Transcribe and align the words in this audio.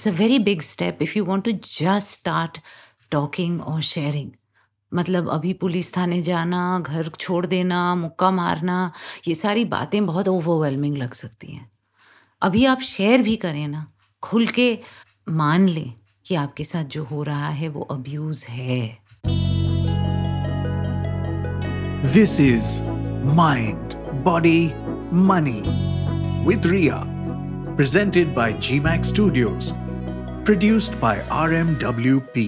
It's 0.00 0.06
a 0.06 0.18
very 0.18 0.38
big 0.38 0.62
step 0.62 1.02
if 1.02 1.14
you 1.14 1.26
want 1.26 1.44
to 1.44 1.52
just 1.52 2.10
start 2.10 2.58
talking 3.10 3.60
or 3.60 3.80
sharing. 3.82 4.28
मतलब 4.94 5.28
अभी 5.28 5.52
police 5.52 5.96
थाने 5.96 6.22
जाना, 6.22 6.78
घर 6.80 7.08
छोड़ 7.08 7.46
देना, 7.46 7.94
मुक्का 7.94 8.30
मारना, 8.30 8.92
ये 9.28 9.34
सारी 9.34 9.64
बातें 9.64 10.06
बहुत 10.06 10.28
ओवरवेलमिंग 10.28 10.96
लग 10.96 11.12
सकती 11.12 11.52
हैं। 11.52 11.70
अभी 12.42 12.64
आप 12.64 12.80
शेयर 12.80 13.22
भी 13.22 13.36
करें 13.36 13.68
ना, 13.68 13.92
खुल 14.22 14.46
के 14.46 14.78
मान 15.28 15.68
लें 15.68 15.92
कि 16.26 16.34
आपके 16.34 16.64
साथ 16.64 16.84
जो 16.84 17.04
हो 17.04 17.22
रहा 17.22 17.48
है 17.48 17.68
वो 17.68 17.80
अब्यूज 17.80 18.44
है। 18.44 18.98
This 22.14 22.40
is 22.40 22.82
mind 23.34 23.94
body 24.24 24.66
money 25.12 25.60
with 26.48 26.66
Riya 26.66 27.04
presented 27.76 28.34
by 28.34 28.52
GMax 28.52 29.08
studios 29.08 29.72
produced 30.50 30.92
by 31.00 31.18
RMWP 31.32 32.46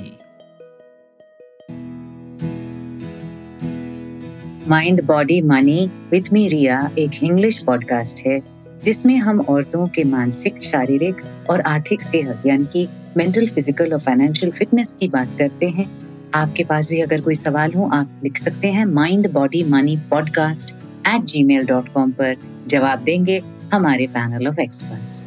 mind 4.69 5.03
body 5.05 5.41
money 5.41 5.87
with 6.11 6.33
me 6.33 6.49
Riya 6.49 6.91
एक 6.99 7.23
इंग्लिश 7.23 7.63
पॉडकास्ट 7.63 8.21
है 8.27 8.41
जिसमें 8.85 9.17
हम 9.17 9.41
औरतों 9.41 9.87
के 9.89 10.05
मानसिक 10.05 10.63
शारीरिक 10.63 11.23
और 11.51 11.61
आर्थिक 11.61 12.03
सेहत 12.03 12.47
यानी 12.47 12.65
कि 12.65 12.89
मेंटल 13.17 13.49
फ़िज़िकल 13.49 13.93
और 13.93 14.01
फाइनेंशियल 14.01 14.53
फिटनेस 14.53 14.97
की 15.01 15.09
बात 15.09 15.29
करते 15.39 15.69
हैं। 15.69 15.91
आपके 16.35 16.65
पास 16.65 16.91
भी 16.91 17.01
अगर 17.01 17.21
कोई 17.21 17.35
सवाल 17.35 17.73
हो 17.73 17.91
आप 17.93 18.21
लिख 18.25 18.39
सकते 18.39 18.69
हैं 18.69 18.85
mind 18.85 19.33
body 19.33 19.65
money 19.65 19.97
podcast 20.11 20.75
at 21.09 21.21
G 21.21 21.45
mail 21.45 21.67
dot 21.67 21.89
com 21.89 22.11
पर। 22.11 22.37
जवाब 22.67 22.99
देंगे 22.99 23.43
हमारे 23.75 24.07
panel 24.07 24.49
of 24.49 24.61
experts 24.61 25.27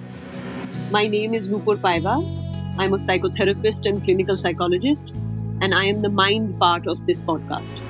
My 0.94 1.07
name 1.07 1.33
is 1.33 1.47
Nupur 1.50 1.73
Paiva. 1.78 2.44
I'm 2.78 2.94
a 2.94 2.98
psychotherapist 2.98 3.89
and 3.91 4.03
clinical 4.03 4.36
psychologist, 4.36 5.12
and 5.61 5.75
I 5.75 5.84
am 5.84 6.03
the 6.03 6.11
mind 6.11 6.58
part 6.58 6.86
of 6.86 7.05
this 7.06 7.22
podcast. 7.30 7.83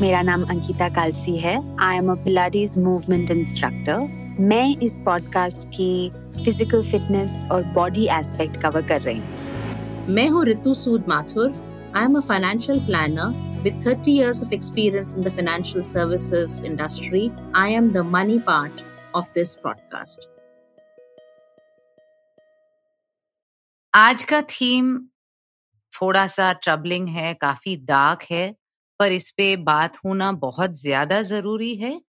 मेरा 0.00 0.22
नाम 0.22 0.44
अंकिता 0.50 0.88
कालसी 0.88 1.36
है 1.38 1.54
I 1.82 1.96
am 1.96 2.10
a 2.10 2.14
pilates 2.24 2.78
movement 2.78 3.30
instructor 3.30 4.38
मैं 4.52 4.76
इस 4.82 4.96
podcast 5.04 5.68
की 5.76 5.90
फिजिकल 6.44 6.82
फिटनेस 6.90 7.44
और 7.52 7.64
body 7.74 8.06
aspect 8.18 8.56
cover 8.62 8.86
कर 8.88 9.00
रही 9.00 9.18
हूँ 9.18 10.08
मैं 10.14 10.28
हूँ 10.28 10.44
Ritu 10.44 10.74
Sood 10.74 11.08
Mathur 11.08 11.54
I 11.96 12.04
am 12.04 12.16
a 12.18 12.20
financial 12.28 12.80
planner 12.86 13.48
with 13.64 13.82
30 13.84 14.10
years 14.10 14.42
of 14.42 14.52
experience 14.52 15.16
in 15.16 15.22
the 15.22 15.30
financial 15.30 15.84
services 15.84 16.62
industry, 16.62 17.30
I 17.54 17.68
am 17.70 17.92
the 17.92 18.02
money 18.02 18.40
part 18.40 18.84
of 19.14 19.32
this 19.34 19.58
podcast. 19.60 20.33
आज 23.95 24.23
का 24.23 24.41
theme 24.41 24.97
थोड़ा 25.93 26.27
सा 26.27 26.53
ट्रबलिंग 26.53 27.07
है, 27.09 27.33
काफ़ी 27.33 27.75
डार्क 27.77 28.23
है, 28.31 28.55
पर 28.99 29.11
इस 29.11 29.31
पे 29.31 29.55
बात 29.57 29.97
होना 30.05 30.31
बहुत 30.31 30.73
ज़्यादा 30.79 31.21
ज़रूरी 31.21 31.75
है, 31.75 32.01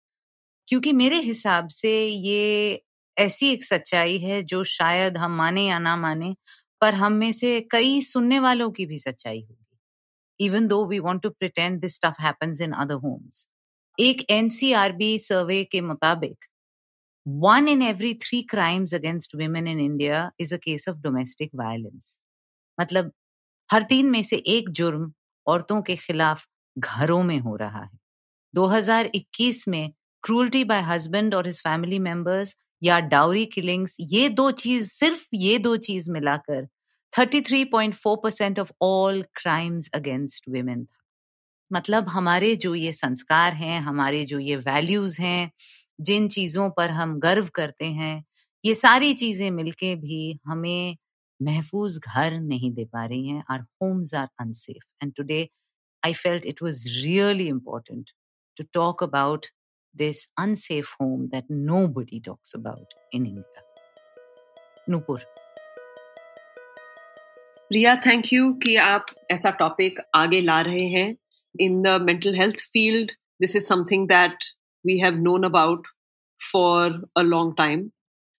क्योंकि 0.68 0.92
मेरे 0.92 1.20
हिसाब 1.20 1.68
से 1.68 1.92
ये 2.06 2.82
ऐसी 3.16 3.52
एक 3.52 3.64
सच्चाई 3.64 4.18
है 4.18 4.42
जो 4.44 4.64
शायद 4.64 5.16
हम 5.16 5.32
माने 5.32 5.66
या 5.68 5.78
ना 5.78 5.96
माने, 5.96 6.34
पर 6.80 6.94
हम 6.94 7.12
में 7.12 7.32
से 7.32 7.60
कई 7.70 8.00
सुनने 8.02 8.40
वालों 8.40 8.70
की 8.70 8.86
भी 8.86 8.98
सच्चाई 8.98 9.40
होगी। 9.40 9.90
Even 10.40 10.66
though 10.68 10.86
we 10.86 10.98
want 11.00 11.22
to 11.22 11.30
pretend 11.30 11.80
this 11.80 11.96
stuff 11.96 12.22
other 12.26 12.94
homes 12.94 13.48
एक 13.98 14.26
एनसीआरबी 14.30 15.18
सर्वे 15.18 15.64
के 15.64 15.80
मुताबिक 15.80 16.44
one 17.26 17.68
in 17.68 17.82
every 17.82 18.12
three 18.22 18.42
crimes 18.50 18.94
against 18.94 19.34
women 19.36 19.66
in 19.68 19.80
India 19.80 20.30
is 20.40 20.54
a 20.54 20.58
case 20.58 20.88
of 20.88 20.96
domestic 20.98 21.50
violence 21.54 22.20
मतलब 22.78 23.12
हर 23.70 23.82
तीन 23.84 24.10
में 24.10 24.22
से 24.24 24.36
एक 24.48 24.70
जुर्म 24.80 25.12
औरतों 25.46 25.80
के 25.82 25.96
खिलाफ 25.96 26.46
घरों 26.76 27.22
में 27.24 27.38
हो 27.40 27.56
रहा 27.56 27.82
है। 27.84 27.98
2021 28.54 29.66
में 29.68 29.92
क्रूल्टी 30.24 30.64
बाय 30.64 30.82
हस्बैंड 30.82 31.34
और 31.34 31.46
हिज 31.46 31.60
फैमिली 31.62 31.98
मेंबर्स 32.00 32.56
या 32.82 32.98
डाउरी 33.08 33.44
किलिंग्स 33.46 33.96
ये 34.02 34.28
दो 34.30 34.50
चीज़, 34.52 34.90
सिर्फ़ 34.90 35.26
ये 35.34 35.58
दो 35.58 35.76
चीज़ 35.78 36.10
मिलाकर 36.12 36.66
33.4 37.12 38.16
percent 38.24 38.58
of 38.60 38.72
all 38.82 39.22
crimes 39.34 39.90
against 39.94 40.48
women 40.50 40.84
था। 40.84 41.02
मतलब 41.70 42.08
हमारे 42.10 42.54
जो 42.56 42.74
ये 42.74 42.92
संस्कार 42.94 43.52
हैं, 43.54 43.80
हमारे 43.82 44.24
जो 44.26 44.38
ये 44.40 44.56
वैल्यूज़ 44.58 45.20
हैं 45.22 45.50
जिन 46.00 46.28
चीज़ों 46.28 46.70
पर 46.70 46.90
हम 46.90 47.18
गर्व 47.20 47.48
करते 47.54 47.84
हैं, 47.84 48.24
ये 48.64 48.74
सारी 48.74 49.12
चीज़ें 49.14 49.50
मिलके 49.50 49.94
भी 49.96 50.38
हमें 50.46 50.96
महफूज 51.40 51.98
घर 51.98 52.40
नहीं 52.40 52.72
दे 52.74 52.84
पा 52.84 53.04
रही 53.04 53.28
हैं 53.28 53.44
our 53.50 53.60
homes 53.82 54.14
are 54.14 54.28
unsafe 54.40 54.82
and 55.02 55.12
today 55.16 55.46
I 56.02 56.12
felt 56.12 56.44
it 56.44 56.60
was 56.60 56.80
really 57.04 57.48
important 57.48 58.10
to 58.56 58.64
talk 58.72 59.02
about 59.02 59.46
this 59.94 60.28
unsafe 60.38 60.90
home 61.00 61.28
that 61.32 61.44
nobody 61.50 62.20
talks 62.20 62.54
about 62.54 62.94
in 63.12 63.26
India. 63.26 63.64
Nupur. 64.88 65.18
Riya 67.72 67.94
thank 67.96 68.32
you 68.32 68.52
कि 68.62 68.74
आप 68.76 69.06
ऐसा 69.30 69.50
टॉपिक 69.60 69.98
आगे 70.14 70.40
ला 70.40 70.60
रहे 70.60 70.84
हैं 70.88 71.16
in 71.54 71.80
the 71.82 72.00
mental 72.02 72.34
health 72.34 72.60
field 72.72 73.10
this 73.40 73.56
is 73.56 73.64
something 73.64 74.06
that 74.08 74.44
we 74.86 74.98
have 74.98 75.20
known 75.22 75.44
about 75.44 75.86
for 76.40 77.02
a 77.16 77.22
long 77.22 77.54
time 77.58 77.88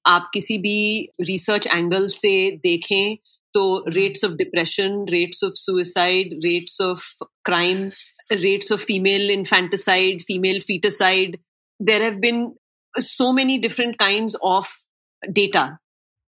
आप 0.05 0.29
किसी 0.33 0.57
भी 0.57 0.77
रिसर्च 1.21 1.67
एंगल 1.67 2.07
से 2.09 2.35
देखें 2.63 3.17
So 3.55 3.83
rates 3.87 4.21
of 4.21 4.37
depression, 4.37 5.05
rates 5.11 5.41
of 5.41 5.57
suicide, 5.57 6.33
rates 6.43 6.79
of 6.79 7.01
crime, 7.43 7.91
rates 8.31 8.69
of 8.69 8.79
female 8.79 9.31
infanticide, 9.31 10.21
female 10.21 10.59
feticide. 10.59 11.39
There 11.79 12.03
have 12.03 12.21
been 12.21 12.53
so 12.93 13.31
many 13.33 13.57
different 13.57 13.97
kinds 13.97 14.35
of 14.43 14.67
data. 15.23 15.65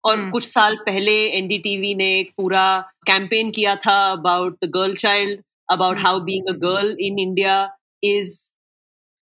और 0.03 0.15
hmm. 0.15 0.31
कुछ 0.31 0.47
साल 0.47 0.75
पहले 0.85 1.13
NDTV 1.37 1.93
ने 1.95 2.07
एक 2.19 2.31
पूरा 2.37 2.65
कैंपेन 3.07 3.49
किया 3.51 3.75
था 3.85 3.95
about 4.11 4.57
the 4.63 4.69
girl 4.75 4.95
child 4.95 5.41
about 5.71 5.99
how 5.99 6.19
being 6.25 6.47
a 6.49 6.53
girl 6.59 6.95
in 7.07 7.19
India 7.19 7.55
is 8.03 8.31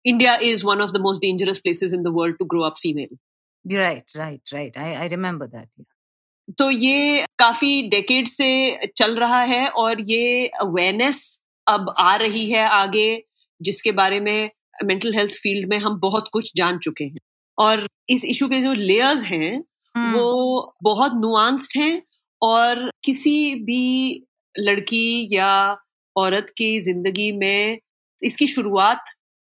India 0.06 0.34
is 0.44 0.64
one 0.66 0.80
of 0.80 0.90
the 0.90 1.00
most 1.00 1.20
dangerous 1.20 1.58
places 1.58 1.94
in 1.94 2.02
the 2.02 2.12
world 2.14 2.36
to 2.38 2.44
grow 2.44 2.62
up 2.62 2.74
female 2.82 3.76
right 3.76 4.16
right 4.16 4.54
right 4.54 4.78
I 4.78 4.92
I 4.94 5.08
remember 5.08 5.46
that 5.46 5.84
तो 6.58 6.70
ये 6.70 7.24
काफ़ी 7.38 7.82
decade 7.88 8.28
से 8.28 8.48
चल 8.96 9.16
रहा 9.16 9.42
है 9.42 9.66
और 9.68 10.00
ये 10.10 10.46
awareness 10.60 11.22
अब 11.66 11.94
आ 11.98 12.14
रही 12.16 12.50
है 12.50 12.66
आगे 12.70 13.08
जिसके 13.60 13.92
बारे 13.92 14.20
में 14.20 14.50
मेंटल 14.84 15.14
हेल्थ 15.14 15.34
फ़ील्ड 15.34 15.68
में 15.68 15.78
हम 15.78 15.98
बहुत 16.00 16.28
कुछ 16.32 16.52
जान 16.56 16.78
चुके 16.78 17.04
हैं। 17.04 17.18
और 17.58 17.86
इस 18.08 18.24
इशू 18.24 18.48
के 18.48 18.60
जो 18.60 18.72
लेयर्स 18.72 19.22
हैं 19.22 19.52
हम्म। 19.94 20.12
वो 20.12 20.74
बहुत 20.82 21.12
नुआंस्ड 21.14 21.78
हैं 21.78 22.02
और 22.42 22.90
किसी 23.04 23.54
भी 23.64 23.82
लड़की 24.54 25.28
या 25.32 25.50
औरत 26.16 26.52
की 26.56 26.80
ज़िंदगी 26.80 27.30
में 27.32 27.78
इसकी 28.22 28.46
शुरुआत 28.46 29.04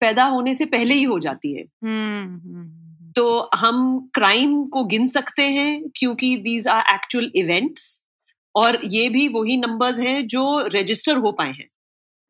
पैदा 0.02 0.24
होने 0.24 0.56
से 0.56 0.66
पहले 0.66 0.94
ही 0.94 1.04
हो 1.04 1.20
जाती 1.20 1.58
है। 1.58 1.64
हम्म, 1.84 2.50
हम्म, 2.50 3.12
तो 3.12 3.50
हम 3.56 4.10
क्राइम 4.14 4.66
को 4.66 4.86
गिन 4.86 5.08
सकते 5.08 5.44
हैं 5.44 5.84
क्योंकि 5.96 6.38
दीज 6.38 6.68
आर 6.68 6.96
एक्चुअल 6.96 7.32
इवेंट्स 7.36 8.04
और 8.56 8.80
ये 8.86 9.10
भी 9.10 9.28
वही 9.28 9.58
नंबर्स 9.58 10.00
हैं 10.00 10.28
जो 10.28 10.70
रजिस्टर 10.76 11.18
हो 11.18 11.32
पाए 11.32 11.52
हैं। 11.52 11.70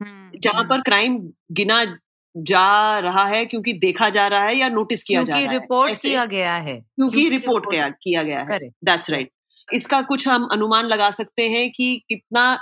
हम्म, 0.01 0.39
जहाँ 0.39 0.63
पर 0.63 0.81
क्राइम 0.81 1.13
हम्म। 1.13 1.31
गिना 1.51 1.97
जा 2.37 2.99
रहा 2.99 3.25
है 3.25 3.45
क्योंकि 3.45 3.73
देखा 3.73 4.09
जा 4.09 4.27
रहा 4.27 4.43
है 4.43 4.57
या 4.57 4.69
नोटिस 4.69 5.03
किया 5.03 5.23
जा 5.23 5.33
रहा 5.33 5.41
है। 5.41 5.51
रिपोर्ट 5.51 6.01
किया 6.01 6.25
गया 6.25 6.55
है। 6.55 6.77
क्योंकि 6.77 7.29
रिपोर्ट 7.29 7.65
किया 7.65 7.89
किया 7.89 8.23
गया 8.23 8.43
है। 8.43 8.59
That's 8.59 9.09
right 9.09 9.29
right. 9.29 9.75
इसका 9.75 10.01
कुछ 10.01 10.27
हम 10.27 10.47
अनुमान 10.51 10.85
लगा 10.85 11.11
सकते 11.11 11.49
हैं 11.49 11.71
कि 11.71 12.03
कितना 12.09 12.59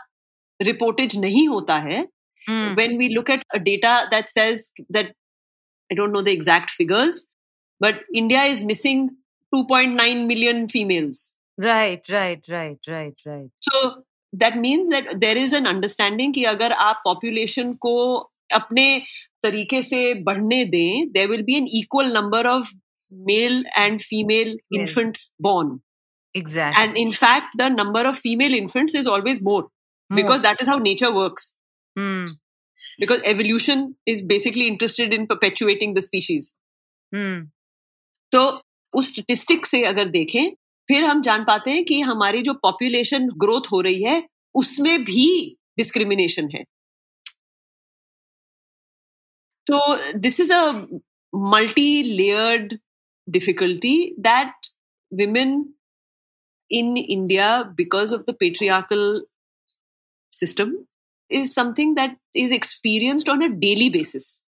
रिपोर्टेज 0.62 1.18
नहीं 1.18 1.48
होता 1.48 1.78
है 1.78 2.08
When 2.51 2.97
we 2.99 3.09
look 3.15 3.31
at 3.31 3.45
data 3.69 4.01
that 4.11 4.29
says 4.29 4.69
that 4.81 5.07
I 5.07 5.97
don't 5.97 6.13
know 6.13 6.23
the 6.23 6.29
exact 6.29 6.71
figures 6.71 7.27
but 7.81 7.97
India 8.15 8.43
is 8.45 8.63
missing 8.63 9.11
2.9 9.55 10.27
million 10.27 10.69
females. 10.69 11.33
Right, 11.59 12.03
right, 12.11 12.43
right, 12.49 12.79
right, 12.89 13.15
right. 13.25 13.51
So 13.61 14.03
that 14.33 14.57
means 14.59 14.91
that 14.91 15.21
there 15.21 15.37
is 15.37 15.53
an 15.53 15.67
understanding 15.67 16.33
कि 16.35 16.45
अगर 16.53 16.73
आप 16.73 17.03
population 17.07 17.75
को 17.81 17.97
अपने 18.53 18.87
तरीके 19.43 19.83
से 19.83 20.03
बढ़ने 20.25 20.65
दें 20.71 21.13
there 21.15 21.29
will 21.29 21.45
be 21.51 21.57
an 21.61 21.69
equal 21.81 22.13
number 22.13 22.43
of 22.55 22.73
male 23.31 23.63
and 23.77 24.03
female 24.03 24.55
yes. 24.71 24.81
infants 24.81 25.31
born. 25.39 25.81
Exactly. 26.35 26.83
And 26.83 26.97
in 26.97 27.13
fact, 27.13 27.57
the 27.59 27.69
number 27.69 28.01
of 28.01 28.19
female 28.19 28.55
infants 28.55 28.95
is 28.95 29.07
always 29.07 29.41
more, 29.41 29.61
more. 29.63 30.17
because 30.17 30.41
that 30.43 30.61
is 30.61 30.67
how 30.67 30.79
nature 30.79 31.15
works. 31.15 31.55
Hmm. 32.00 32.26
Because 33.00 33.22
evolution 33.24 33.84
is 34.06 34.22
basically 34.22 34.68
interested 34.68 35.14
in 35.14 35.28
perpetuating 35.28 35.96
the 35.96 36.06
species. 36.10 36.56
Hmm. 37.12 37.40
तो 38.32 38.42
उस 38.94 39.08
statistic 39.12 39.66
से 39.66 39.82
अगर 39.86 40.10
देखें 40.10 40.50
फिर 40.90 41.04
हम 41.04 41.22
जान 41.22 41.44
पाते 41.46 41.72
हैं 41.72 41.84
कि 41.86 42.00
हमारी 42.02 42.42
जो 42.42 42.54
पॉपुलेशन 42.64 43.28
ग्रोथ 43.44 43.72
हो 43.72 43.80
रही 43.82 44.04
है 44.04 44.18
उसमें 44.56 45.04
भी 45.06 45.26
डिस्क्रिमिनेशन 45.78 46.50
है 46.56 46.64
तो 49.68 49.80
this 50.20 50.40
is 50.40 50.54
a 50.54 50.62
multi 51.34 51.92
layered 52.04 52.78
difficulty 53.28 53.96
that 54.28 54.70
women 55.12 55.74
in 56.72 56.98
India, 56.98 57.72
because 57.76 58.12
of 58.12 58.26
the 58.26 58.34
patriarchal 58.34 59.24
system, 60.34 60.88
is 61.32 61.54
something 61.54 61.96
that 61.96 62.18
is 62.36 62.54
experienced 62.54 63.30
on 63.30 63.42
a 63.42 63.48
daily 63.48 63.90
basis 63.90 64.46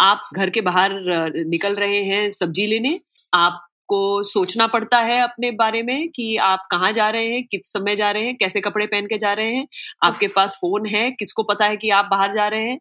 आप 0.00 0.28
घर 0.36 0.50
के 0.50 0.60
बाहर 0.60 0.90
uh, 0.90 1.46
निकल 1.46 1.74
रहे 1.74 2.02
हैं 2.02 2.30
सब्ज़ी 2.30 2.66
लेने 2.66 3.00
आपको 3.34 4.22
सोचना 4.22 4.66
पड़ता 4.66 5.00
है 5.00 5.20
अपने 5.20 5.50
बारे 5.50 5.82
में 5.82 6.08
कि 6.08 6.36
आप 6.36 6.62
कहाँ 6.70 6.92
जा 6.92 7.10
रहे 7.10 7.32
हैं 7.32 7.44
किस 7.46 7.60
समय 7.64 7.96
जा 7.96 8.10
रहे 8.10 8.24
हैं 8.24 8.36
कैसे 8.36 8.60
कपड़े 8.60 8.86
पहन 8.86 9.06
के 9.06 9.18
जा 9.18 9.32
रहे 9.32 9.54
हैं 9.54 9.68
आपके 10.02 10.28
पास 10.28 10.54
फ़ोन 10.54 10.86
है 10.86 11.10
किसको 11.10 11.42
पता 11.42 11.66
है 11.66 11.76
कि 11.76 11.90
आप 11.90 12.08
बाहर 12.10 12.32
जा 12.32 12.48
रहे 12.48 12.68
हैं? 12.68 12.80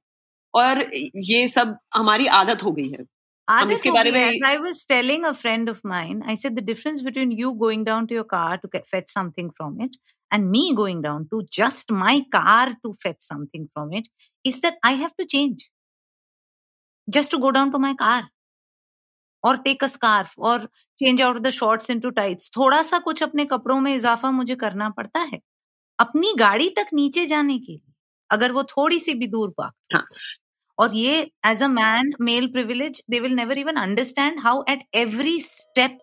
और 0.56 0.92
ये 1.16 1.48
सब 1.48 1.78
हमारी 1.96 2.28
आदत 2.28 2.64
हो 2.64 2.72
गई 2.72 2.90
है। 2.90 3.06
Difference 6.62 7.02
between 7.02 7.32
you 7.32 7.52
going 7.52 7.86
and 10.32 10.50
me 10.52 10.74
going 10.76 11.02
down 11.02 11.28
to 11.30 11.44
just 11.52 11.92
my 11.92 12.24
car 12.32 12.76
to 12.84 12.94
fetch 13.04 13.22
something 13.22 13.70
from 13.74 13.94
it 13.94 14.08
is 14.46 14.62
that 14.62 14.76
I 14.84 14.94
have 14.94 15.16
to 15.18 15.26
change 15.26 15.70
just 17.08 17.32
to 17.32 17.40
go 17.40 17.52
down 17.52 17.72
to 17.72 17.80
my 17.80 17.94
car 17.96 18.30
or 19.44 19.58
take 19.58 19.82
a 19.82 19.90
scarf 19.90 20.34
or 20.38 20.60
change 21.00 21.22
out 21.22 21.42
the 21.44 21.52
shorts 21.52 21.90
into 21.90 22.12
tights. 22.12 22.50
थोड़ा 22.58 22.82
सा 22.84 23.00
कुछ 23.00 23.24
अपने 23.24 23.46
कपड़ों 23.46 23.80
में 23.82 23.94
इजाफा 23.96 24.32
मुझे 24.32 24.56
करना 24.56 24.90
पड़ता 24.98 25.20
है 25.32 25.40
अपनी 26.00 26.34
गाड़ी 26.40 26.70
तक 26.78 26.88
नीचे 26.94 27.26
जाने 27.26 27.58
के 27.60 27.72
लिए 27.72 27.94
अगर 28.30 28.52
वो 28.52 28.64
थोड़ी 28.64 29.00
सी 29.00 29.14
भी 29.14 29.28
दूर 29.28 29.54
पाक 29.58 29.74
हाँ. 29.94 30.06
और 30.78 30.96
ये 30.96 31.20
as 31.46 31.64
a 31.64 31.68
man 31.68 32.14
male 32.22 32.48
privilege 32.52 33.02
they 33.10 33.20
will 33.20 33.36
never 33.36 33.58
even 33.58 33.76
understand 33.82 34.40
how 34.44 34.64
at 34.70 34.84
every 34.96 35.40
step 35.42 35.98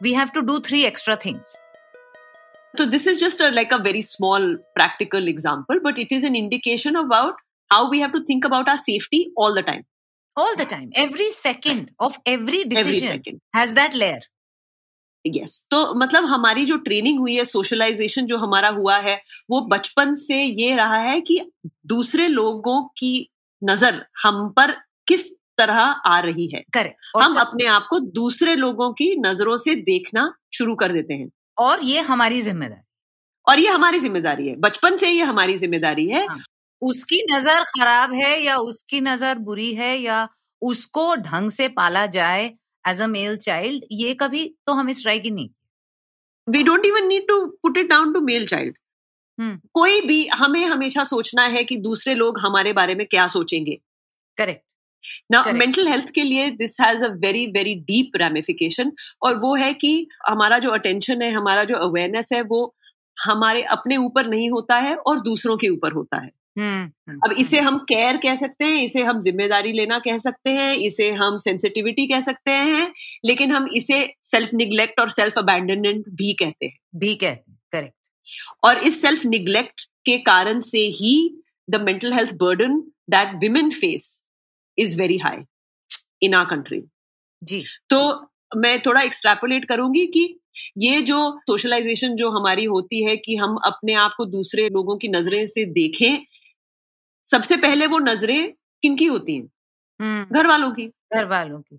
we 0.00 0.14
have 0.14 0.28
to 0.34 0.40
do 0.40 0.58
three 0.66 0.82
extra 0.84 1.16
things 1.24 1.56
So 2.74 2.86
this 2.86 3.06
is 3.06 3.18
just 3.18 3.40
a, 3.40 3.50
like 3.50 3.72
a 3.72 3.78
very 3.78 4.02
small 4.02 4.56
practical 4.74 5.28
example, 5.28 5.76
but 5.82 5.98
it 5.98 6.10
is 6.10 6.24
an 6.24 6.34
indication 6.34 6.96
about 6.96 7.34
how 7.70 7.88
we 7.88 8.00
have 8.00 8.12
to 8.12 8.24
think 8.24 8.44
about 8.44 8.68
our 8.68 8.76
safety 8.76 9.32
all 9.36 9.54
the 9.54 9.62
time. 9.62 9.84
All 10.36 10.56
the 10.56 10.64
time, 10.64 10.90
every 10.96 11.30
second 11.30 11.92
of 12.00 12.18
every 12.26 12.64
decision 12.64 12.78
Every 12.78 13.00
second. 13.00 13.40
has 13.54 13.74
that 13.74 13.94
layer. 13.94 14.20
Yes 15.24 15.52
तो 15.70 15.78
मतलब 15.94 16.24
हमारी 16.26 16.64
जो 16.66 16.76
training 16.86 17.18
हुई 17.18 17.34
है 17.36 17.44
socialisation 17.44 18.26
जो 18.26 18.36
हमारा 18.38 18.68
हुआ 18.68 18.96
है 19.06 19.14
वो 19.50 19.60
बचपन 19.68 20.14
से 20.22 20.42
ये 20.42 20.74
रहा 20.76 20.96
है 21.02 21.20
कि 21.28 21.38
दूसरे 21.86 22.26
लोगों 22.28 22.82
की 22.98 23.12
नज़र 23.62 24.04
हम 24.22 24.48
पर 24.56 24.72
किस 25.08 25.24
तरह 25.58 25.80
आ 26.06 26.18
रही 26.26 26.46
है 26.54 26.62
करेक्ट 26.74 27.22
हम 27.22 27.36
अपने 27.40 27.66
आप 27.76 27.86
को 27.90 28.00
दूसरे 28.20 28.54
लोगों 28.56 28.92
की 29.00 29.14
नज़रों 29.20 29.56
से 29.64 29.74
देखना 29.88 30.32
शुरू 30.52 30.74
कर 30.82 30.92
देते 30.92 31.14
हैं 31.14 31.28
और 31.58 31.82
ये 31.84 32.00
हमारी 32.02 32.40
ज़िम्मेदारी 32.42 32.82
और 33.46 33.58
ये 33.58 33.68
हमारी 33.68 33.98
ज़िम्मेदारी 34.00 34.48
है। 34.48 34.56
बचपन 34.58 34.96
से 34.96 35.08
ये 35.10 35.22
हमारी 35.24 35.56
ज़िम्मेदारी 35.58 36.06
है। 36.08 36.24
हाँ। 36.26 36.38
उसकी 36.82 37.22
नज़र 37.28 37.62
खराब 37.66 38.12
है 38.14 38.40
या 38.42 38.56
उसकी 38.60 39.00
नज़र 39.02 39.38
बुरी 39.40 39.72
है 39.74 39.96
या 39.98 40.28
उसको 40.62 41.14
ढंग 41.16 41.50
से 41.50 41.68
पाला 41.70 42.04
जाए 42.08 42.44
एज 42.84 43.02
अ 43.02 43.06
मेल 43.08 43.36
चाइल्ड 43.38 43.84
ये 43.92 44.14
कभी 44.14 44.46
तो 44.66 44.72
हमें 44.72 44.92
स्ट्राइक 44.94 45.22
ही 45.24 45.30
नहीं 45.30 45.48
we 46.46 46.62
don't 46.62 46.84
even 46.86 47.06
need 47.06 47.26
to 47.28 47.44
put 47.62 47.78
it 47.78 47.88
down 47.88 48.12
to 48.12 48.20
male 48.22 48.46
child. 48.46 48.74
कोई 49.74 50.00
भी 50.00 50.26
हमें 50.34 50.64
हमेशा 50.64 51.04
सोचना 51.04 51.44
है 51.48 51.62
कि 51.64 51.76
दूसरे 51.78 52.14
लोग 52.14 52.38
हमारे 52.40 52.72
बारे 52.72 52.94
में 52.94 53.06
क्या 53.06 53.26
सोचेंगे। 53.28 53.78
करेक्ट 54.38 54.62
ना 55.32 55.42
मेंटल 55.52 55.88
हेल्थ 55.88 56.10
के 56.10 56.22
लिए 56.22 56.50
this 56.52 56.80
has 56.80 57.04
a 57.04 57.08
very 57.18 57.46
very 57.46 57.74
deep 57.82 58.16
ramification 58.16 58.92
और 59.22 59.36
वो 59.38 59.54
है 59.54 59.72
कि 59.74 60.06
हमारा 60.28 60.58
जो 60.58 60.70
अटेंशन 60.70 61.22
है 61.22 61.30
हमारा 61.30 61.64
जो 61.64 61.76
अवेयरनेस 61.78 62.28
है 62.32 62.42
वो 62.42 62.74
हमारे 63.16 63.62
अपने 63.62 63.96
ऊपर 63.96 64.26
नहीं 64.26 64.50
होता 64.50 64.76
है 64.78 64.94
और 64.96 65.20
दूसरों 65.20 65.56
के 65.56 65.68
ऊपर 65.68 65.92
होता 65.92 66.16
है। 66.16 66.30
हम्म 66.58 67.18
अब 67.24 67.32
इसे 67.38 67.60
हम 67.60 67.78
केयर 67.78 68.16
कह 68.16 68.34
सकते 68.34 68.64
हैं 68.64 68.82
इसे 68.82 69.02
हम 69.02 69.20
ज़िम्मेदारी 69.20 69.72
लेना 69.72 69.98
कह 69.98 70.18
सकते 70.18 70.50
हैं 70.50 70.74
इसे 70.76 71.10
हम 71.12 71.36
सेंसिटिविटी 71.36 72.06
कह 72.06 72.20
सकते 72.20 72.50
हैं 72.50 72.92
लेकिन 73.24 73.52
हम 73.52 73.66
इसे 73.76 73.98
सेल्फ 74.22 74.54
निग्लेक्ट 74.54 75.00
और 75.00 75.10
सेल्फ 75.10 75.38
अबैंडनमेंट 75.38 76.08
भी 76.10 76.32
कहते 76.32 76.66
हैं। 76.66 76.76
भी 76.96 77.14
कहते 77.14 77.50
हैं 77.50 77.58
करेक्ट 77.72 78.64
और 78.64 78.78
इस 78.78 79.00
सेल्फ 79.02 79.24
निग्लेक्ट 79.26 79.84
के 80.04 80.16
कारण 80.20 80.60
से 80.62 80.86
ही 80.98 81.14
the 81.70 81.80
mental 81.82 82.12
health 82.12 82.34
burden 82.34 82.78
that 83.10 83.34
women 83.40 83.70
face 83.70 84.22
is 84.78 84.98
very 84.98 85.18
high 85.18 85.36
in 86.22 86.34
our 86.34 86.44
country 86.44 86.82
जी। 87.42 87.64
तो 87.90 88.30
मैं 88.56 88.82
थोड़ा 88.82 89.02
एक्सट्रैपोलेट 89.02 89.68
करूँगी 89.68 90.06
कि 90.06 90.40
ये 90.78 91.02
जो 91.02 91.40
सोशलाइजेशन 91.40 92.16
जो 92.16 92.30
हमारी 92.30 92.64
होती 92.64 93.04
है 93.04 93.16
कि 93.16 93.36
हम 93.36 93.56
अपने 93.56 93.94
आप 93.94 94.14
को 94.16 94.24
दूसरे 94.24 94.68
लोगों 94.68 94.96
की 94.96 95.08
नज़रें 95.08 95.46
से 95.46 95.64
देखें 95.64 96.24
सबसे 97.30 97.56
पहले 97.56 97.86
वो 97.86 97.98
नज़रें 97.98 98.52
किनकी 98.82 99.04
होती 99.04 99.34
हैं? 99.34 99.48
हम्म। 100.00 100.36
घर 100.36 100.46
वालों 100.46 100.72
की। 100.72 100.86
घर 100.86 101.24
वालों 101.24 101.60
की। 101.60 101.78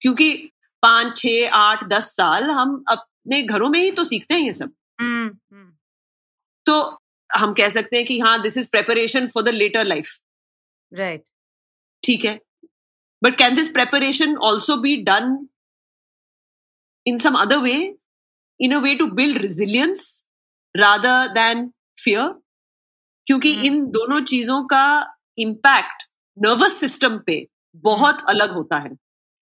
क्योंकि 0.00 0.50
पाँच 0.82 1.18
छ 1.18 1.26
आठ 1.52 1.84
दस 1.88 2.04
साल 2.04 2.50
हम 2.50 2.84
अपने 2.88 3.42
घरों 3.42 3.68
में 3.70 3.80
ही 3.80 3.90
तो 3.90 4.04
सीखते 4.04 4.34
हैं 4.34 4.40
ये 4.40 4.52
सब। 4.52 4.72
हम्म 5.00 5.28
हम्म। 5.52 5.72
तो 6.66 6.98
हम 7.30 7.52
कह 7.52 7.68
सकते 7.68 7.96
हैं 7.96 8.06
कि 8.06 8.18
हाँ 8.20 8.42
this 8.42 8.56
is 8.56 8.68
preparation 8.70 9.26
for 9.26 9.42
the 9.42 9.48
later 9.48 9.84
life 9.84 10.08
right 10.92 11.24
ठीक 12.02 12.24
है। 12.24 12.38
But 13.22 13.36
can 13.38 13.54
this 13.54 13.68
preparation 13.70 14.36
also 14.44 14.76
be 14.76 14.96
done 15.04 15.36
in 17.06 17.18
some 17.18 17.34
other 17.36 17.58
way 17.60 17.74
in 18.60 18.74
a 18.74 18.78
way 18.80 18.94
to 18.94 19.06
build 19.12 19.38
resilience 19.42 20.02
rather 20.74 21.28
than 21.32 21.70
fear 21.96 22.28
क्योंकि 23.26 23.52
हम्म। 23.54 23.66
इन 23.66 23.84
दोनों 23.90 24.20
चीज़ों 24.24 24.62
का 24.66 24.84
इम्पैक्ट 25.38 26.02
नर्वस 26.36 26.78
सिस्टम 26.80 27.18
पे 27.26 27.46
बहुत 27.84 28.24
अलग 28.28 28.52
होता 28.52 28.78
है। 28.78 28.90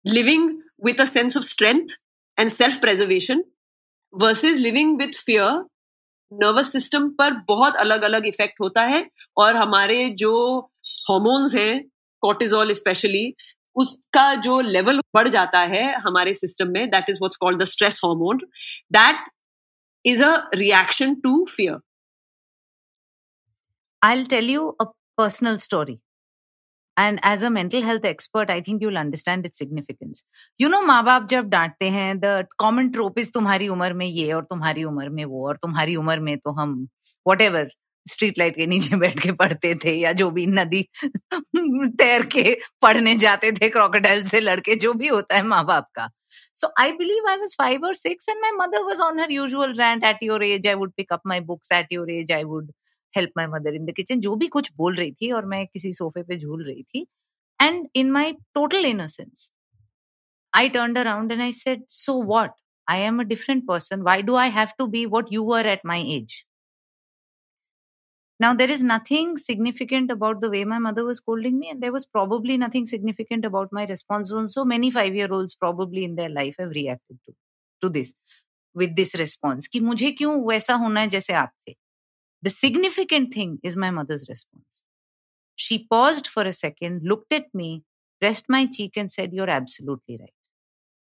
Living 0.06 0.50
with 0.86 1.02
a 1.02 1.06
sense 1.06 1.38
of 1.38 1.44
strength 1.46 1.98
and 2.38 2.50
self 2.52 2.80
preservation 2.82 3.44
versus 4.14 4.58
living 4.58 4.98
with 4.98 5.18
fear 5.26 5.64
nervous 6.32 6.72
system 6.72 7.10
पर 7.10 7.34
बहुत 7.48 7.76
अलग 7.78 8.02
अलग 8.02 8.26
इफ़ेक्ट 8.28 8.62
होता 8.62 8.82
है। 8.84 9.06
और 9.38 9.56
हमारे 9.56 10.10
जो 10.20 10.34
हॉर्मोन्स 11.10 11.56
हैं 11.56 11.84
कॉर्टिजोल 12.26 12.74
स्पेशली 12.74 13.26
उसका 13.76 14.34
जो 14.44 14.60
लेवल 14.68 15.02
बढ़ 15.14 15.28
जाता 15.30 15.60
है 15.72 15.86
हमारे 16.02 16.34
सिस्टम 16.34 16.70
में 16.74 16.90
that 16.90 17.10
is 17.10 17.18
what's 17.22 17.38
called 17.38 17.62
the 17.62 17.66
stress 17.68 18.00
hormone 18.06 18.38
that 18.94 19.26
is 20.06 20.24
a 20.24 20.36
reaction 20.56 21.16
to 21.24 21.44
fear 21.56 21.80
I'll 24.02 24.26
tell 24.26 24.44
you 24.44 24.76
a 24.80 24.86
personal 25.18 25.58
story. 25.58 26.00
And 26.98 27.20
as 27.24 27.42
a 27.42 27.50
mental 27.50 27.82
health 27.82 28.06
expert, 28.06 28.52
I 28.52 28.62
think 28.62 28.82
you'll 28.82 28.98
understand 28.98 29.46
its 29.46 29.58
significance. 29.58 30.24
You 30.60 30.70
know, 30.70 30.82
माँ 30.82 31.04
बाप 31.06 31.28
जब 31.30 31.50
डांटते 31.50 31.90
हैं 31.90 32.20
the 32.20 32.46
common 32.60 32.90
ट्रोप 32.90 33.18
is 33.20 33.32
तुम्हारी 33.34 33.68
उम्र 33.68 33.94
में 33.94 34.06
ये 34.06 34.32
और 34.34 34.44
तुम्हारी 34.44 34.84
उम्र 34.84 35.10
में 35.10 35.24
वो 35.26 35.48
और 35.48 35.58
तुम्हारी 35.58 35.96
उम्र 35.96 36.20
में 36.20 36.38
तो 36.38 36.52
हम 36.60 36.78
वट 37.26 37.42
एवर 37.42 37.70
स्ट्रीट 38.08 38.40
लाइट 38.40 38.56
के 38.56 38.66
नीचे 38.68 38.96
बैठ 38.98 39.20
के 39.20 39.32
पढ़ते 39.42 39.74
थे 39.84 39.94
या 39.96 40.12
जो 40.14 40.30
भी 40.32 40.46
नदी 40.48 40.82
तैर 42.02 42.26
के 42.36 42.58
पढ़ने 42.82 43.16
जाते 43.18 43.52
थे 43.52 43.70
क्रोकोडाइल 43.70 44.28
से 44.28 44.40
लड़के 44.40 44.76
जो 44.76 44.94
भी 44.94 45.08
होता 45.08 45.36
है 45.36 45.44
माँ 45.46 45.66
बाप 45.66 45.90
का 45.96 46.10
So 46.56 46.68
I 46.78 46.92
believe 46.92 47.26
I 47.28 47.38
was 47.38 47.54
five 47.54 47.84
or 47.84 47.94
six, 47.94 48.28
and 48.28 48.42
my 48.42 48.52
mother 48.56 48.80
was 48.86 49.02
on 49.02 49.18
her 49.20 49.28
usual 49.30 49.74
rant. 49.76 50.06
At 50.06 50.22
your 50.22 50.42
age, 50.44 50.66
I 50.66 50.76
would 50.76 50.94
pick 50.96 51.12
up 51.12 51.22
my 51.26 51.40
books. 51.42 51.72
At 51.72 51.92
your 51.92 52.10
age, 52.10 52.32
I 52.32 52.44
would 52.46 52.74
help 53.14 53.32
my 53.38 53.46
mother 53.48 53.76
in 53.76 53.86
the 53.86 53.94
kitchen 53.96 54.20
जो 54.20 54.36
भी 54.36 54.48
कुछ 54.56 54.72
बोल 54.78 54.96
रही 54.96 55.12
थी 55.12 55.32
और 55.32 55.46
मैं 55.46 55.66
किसी 55.68 55.92
सोफे 55.94 56.24
पे 56.24 56.38
झूल 56.38 56.64
रही 56.66 56.84
थी 56.84 57.06
and 57.60 57.88
in 57.96 58.12
my 58.12 58.32
total 58.56 58.86
innocence 58.86 59.52
I 60.54 60.70
turn 60.70 60.96
around 60.96 61.32
and 61.32 61.42
I 61.42 61.54
said 61.54 61.86
so 61.90 62.22
what 62.24 62.52
I 62.88 63.02
am 63.02 63.20
a 63.20 63.24
different 63.28 63.66
person 63.68 64.02
why 64.02 64.22
do 64.22 64.36
I 64.36 64.50
have 64.58 64.74
to 64.78 64.88
be 64.88 65.06
what 65.16 65.34
you 65.34 65.52
are 65.54 65.68
at 65.68 65.86
my 65.86 66.04
age 66.16 66.36
Now, 68.39 68.55
there 68.55 68.71
is 68.71 68.83
nothing 68.83 69.37
significant 69.37 70.11
about 70.11 70.41
the 70.41 70.49
way 70.49 70.65
my 70.65 70.79
mother 70.79 71.05
was 71.05 71.19
scolding 71.19 71.59
me, 71.59 71.69
and 71.71 71.83
there 71.83 71.93
was 71.93 72.07
probably 72.07 72.57
nothing 72.57 72.87
significant 72.87 73.45
about 73.45 73.73
my 73.73 73.85
response. 73.85 74.31
And 74.31 74.51
so 74.51 74.65
many 74.65 74.91
five 74.91 75.15
year 75.15 75.29
olds 75.31 75.55
probably 75.55 76.05
in 76.05 76.17
their 76.17 76.31
life 76.31 76.57
have 76.59 76.71
reacted 76.71 77.19
to, 77.27 77.35
to 77.83 77.89
this 77.91 78.15
with 78.75 78.97
this 78.97 79.15
response 79.15 79.69
कि 79.69 79.81
मुझे 79.81 80.11
क्यों 80.19 80.35
वैसा 80.49 80.75
होना 80.75 81.01
है 81.01 81.09
जैसे 81.09 81.33
आप 81.33 81.51
थे 81.69 81.75
the 82.43 82.51
significant 82.51 83.35
thing 83.35 83.59
is 83.63 83.77
my 83.77 83.91
mother's 83.91 84.27
response. 84.29 84.85
She 85.57 85.87
paused 85.91 86.27
for 86.27 86.43
a 86.43 86.53
second, 86.53 87.03
looked 87.05 87.33
at 87.33 87.53
me, 87.53 87.83
pressed 88.21 88.45
my 88.49 88.67
cheek, 88.67 88.97
and 88.97 89.11
said, 89.11 89.33
You're 89.33 89.51
absolutely 89.51 90.17
right. 90.21 90.33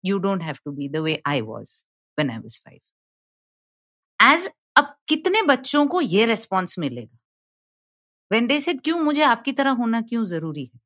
You 0.01 0.19
don't 0.19 0.41
have 0.41 0.60
to 0.63 0.71
be 0.71 0.88
the 0.88 1.03
way 1.03 1.21
I 1.24 1.41
was. 1.41 1.86
when 2.15 2.29
I 2.29 2.39
was 2.39 2.57
five. 2.57 2.79
As 4.19 4.45
अब 4.45 4.54
कितने 5.08 5.42
बच्चों 5.42 5.86
को 5.86 6.00
ये 6.00 6.26
response 6.26 6.78
मिलेगा? 6.78 7.18
When 8.32 8.46
they 8.46 8.60
said 8.60 8.80
क्यों? 8.80 9.00
मुझे 9.00 9.22
आपकी 9.22 9.52
तरह 9.52 9.70
होना 9.70 10.00
क्यों 10.00 10.25
ज़रूरी 10.25 10.70
है? 10.75 10.80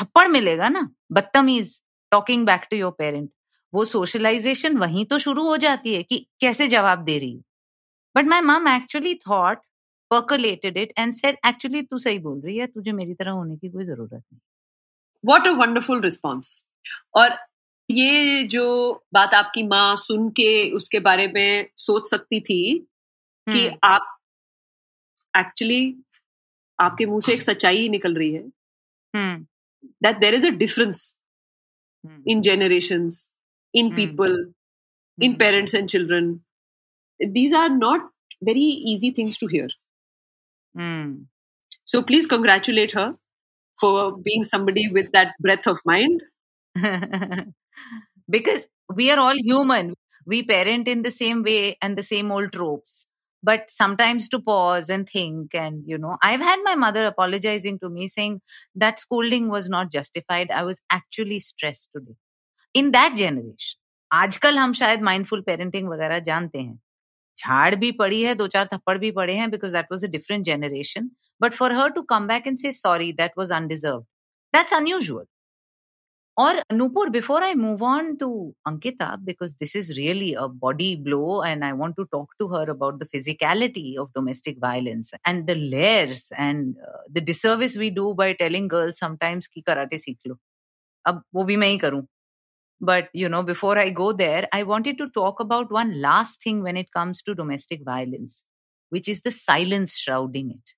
थप्पड़ 0.00 0.28
मिलेगा 0.28 0.68
ना? 0.68 0.90
बदतमीज 1.12 1.82
talking 2.10 2.46
back 2.46 2.60
to 2.70 2.76
your 2.76 2.92
parent 2.92 3.30
वो 3.74 3.84
सोशलाइजेशन 3.84 4.76
वहीं 4.76 5.04
तो 5.06 5.18
शुरू 5.18 5.46
हो 5.46 5.56
जाती 5.56 5.94
है 5.94 6.02
कि 6.02 6.26
कैसे 6.40 6.68
जवाब 6.68 6.98
दे 6.98 7.18
रही 7.18 7.36
है? 7.36 7.42
But 8.16 8.24
my 8.24 8.40
mum 8.40 8.68
actually 8.68 9.14
thought 9.14 9.58
percolated 10.12 10.76
it 10.76 10.88
and 10.98 11.14
said, 11.14 11.36
actually, 11.46 11.86
तू 11.90 11.98
सही 11.98 12.18
बोल 12.18 12.40
रही 12.40 12.58
है, 12.58 12.66
तुझे 12.66 12.92
मेरी 12.92 13.14
तरह 13.14 13.30
होने 13.30 13.56
की 13.56 13.68
कोई 13.68 13.84
ज़रूरत 13.84 14.12
नहीं. 14.12 14.38
वॉट 15.24 15.46
अ 15.46 15.50
वंडरफुल 15.50 16.00
रिस्पॉन्स 16.00 16.66
और 17.14 17.49
ये 17.90 18.42
जो 18.44 18.64
बात 19.12 19.34
आपकी 19.34 19.62
माँ 19.62 19.94
सुन 19.96 20.28
के 20.30 20.50
उसके 20.70 20.98
बारे 21.00 21.26
में 21.26 21.68
सोच 21.76 22.10
सकती 22.10 22.40
थी 22.40 22.62
कि 23.46 23.66
हम्म। 23.66 23.78
आप 23.84 24.16
एक्चुअली 25.34 25.82
आपके 26.78 27.06
मुँह 27.06 27.20
से 27.20 27.32
एक 27.32 27.42
सच्चाई 27.42 27.88
निकल 27.88 28.14
रही 28.14 28.32
है। 28.32 28.42
That 30.02 30.18
there 30.18 30.34
is 30.34 30.46
a 30.46 30.50
difference 30.58 31.02
in 32.28 32.40
generation 32.42 33.08
in 33.74 33.94
people 33.96 34.36
in 35.18 35.34
parents 35.34 35.74
and 35.74 35.88
children 35.88 36.32
these 37.20 37.54
are 37.54 37.68
not 37.70 38.10
very 38.44 38.70
easy 38.94 39.10
things 39.18 39.40
to 39.40 39.46
hear 39.46 39.76
so 41.86 42.02
please 42.02 42.28
congratulate 42.28 42.96
her 42.96 43.12
for 43.78 44.12
being 44.20 44.44
somebody 44.44 44.86
with 44.94 45.06
that 45.06 45.32
breadth 45.42 45.68
of 45.68 45.80
mind 45.86 46.22
that 47.79 47.87
breadth 47.87 48.03
of 48.03 48.21
mind. 48.21 48.27
because 48.27 48.67
we 48.95 49.11
are 49.11 49.19
all 49.19 49.35
human. 49.35 49.93
We 50.27 50.43
parent 50.43 50.87
in 50.87 51.01
the 51.01 51.11
same 51.11 51.43
way 51.43 51.77
and 51.81 51.97
the 51.97 52.03
same 52.03 52.31
old 52.31 52.51
tropes. 52.51 53.07
But 53.43 53.69
sometimes 53.69 54.29
to 54.29 54.39
pause 54.39 54.89
and 54.89 55.09
think, 55.09 55.53
and 55.53 55.83
you 55.85 55.97
know, 55.97 56.17
I've 56.23 56.41
had 56.41 56.59
my 56.63 56.75
mother 56.75 57.05
apologizing 57.05 57.79
to 57.79 57.89
me 57.89 58.07
saying 58.07 58.41
that 58.75 58.99
scolding 58.99 59.49
was 59.49 59.69
not 59.69 59.91
justified. 59.91 60.51
I 60.51 60.63
was 60.63 60.81
actually 60.89 61.39
stressed 61.39 61.89
today. 61.95 62.15
In 62.73 62.91
that 62.91 63.15
generation, 63.17 63.77
आजकल 64.13 64.57
हम 64.57 64.73
शायद 64.73 65.01
mindful 65.01 65.41
parenting 65.41 65.89
वगैरह 65.89 66.19
जानते 66.19 66.59
हैं 66.59 66.79
झाड़ 67.39 67.75
भी 67.75 67.91
पड़ी 67.91 68.23
है 68.23 68.35
दो 68.35 68.47
चार 68.47 68.69
थप्पड़ 68.73 68.97
भी 68.97 69.11
पड़े 69.11 69.33
हैं 69.35 69.51
because 69.51 69.71
that 69.71 69.85
was 69.91 70.05
a 70.05 70.07
different 70.07 70.45
generation 70.45 71.11
but 71.41 71.53
for 71.53 71.73
her 71.73 71.89
to 71.91 72.01
come 72.01 72.27
back 72.27 72.47
and 72.47 72.57
से 72.57 72.71
sorry 72.71 73.13
that 73.13 73.31
was 73.37 73.51
undeserve 73.51 73.99
that's 74.55 74.73
unusual 74.73 75.25
or 76.40 76.62
Nupur, 76.72 77.12
before 77.12 77.42
I 77.44 77.54
move 77.54 77.82
on 77.82 78.16
to 78.20 78.54
Ankita, 78.66 79.22
because 79.22 79.54
this 79.54 79.74
is 79.74 79.98
really 79.98 80.32
a 80.32 80.48
body 80.48 80.96
blow, 80.96 81.42
and 81.42 81.62
I 81.62 81.74
want 81.74 81.96
to 81.96 82.06
talk 82.06 82.30
to 82.38 82.48
her 82.48 82.62
about 82.70 82.98
the 82.98 83.04
physicality 83.04 83.98
of 83.98 84.10
domestic 84.14 84.58
violence 84.58 85.12
and 85.26 85.46
the 85.46 85.54
layers 85.54 86.32
and 86.38 86.76
uh, 86.78 87.00
the 87.12 87.20
disservice 87.20 87.76
we 87.76 87.90
do 87.90 88.14
by 88.14 88.32
telling 88.32 88.68
girls 88.68 88.96
sometimes 88.96 89.48
ki 89.48 89.62
karate 89.68 89.98
seekh 90.04 90.24
lo. 90.24 90.38
Ab 91.12 91.20
wo 91.30 91.44
bhi 91.44 91.58
main 91.58 91.78
hi 91.78 91.82
karu. 91.84 92.06
But 92.80 93.10
you 93.12 93.28
know, 93.28 93.42
before 93.42 93.76
I 93.78 93.90
go 93.90 94.12
there, 94.12 94.48
I 94.50 94.62
wanted 94.62 94.96
to 95.04 95.10
talk 95.10 95.40
about 95.40 95.70
one 95.70 96.00
last 96.00 96.42
thing 96.42 96.62
when 96.62 96.78
it 96.78 96.90
comes 96.90 97.22
to 97.24 97.34
domestic 97.34 97.84
violence, 97.84 98.44
which 98.88 99.08
is 99.08 99.20
the 99.20 99.30
silence 99.42 99.98
shrouding 99.98 100.56
it. 100.56 100.74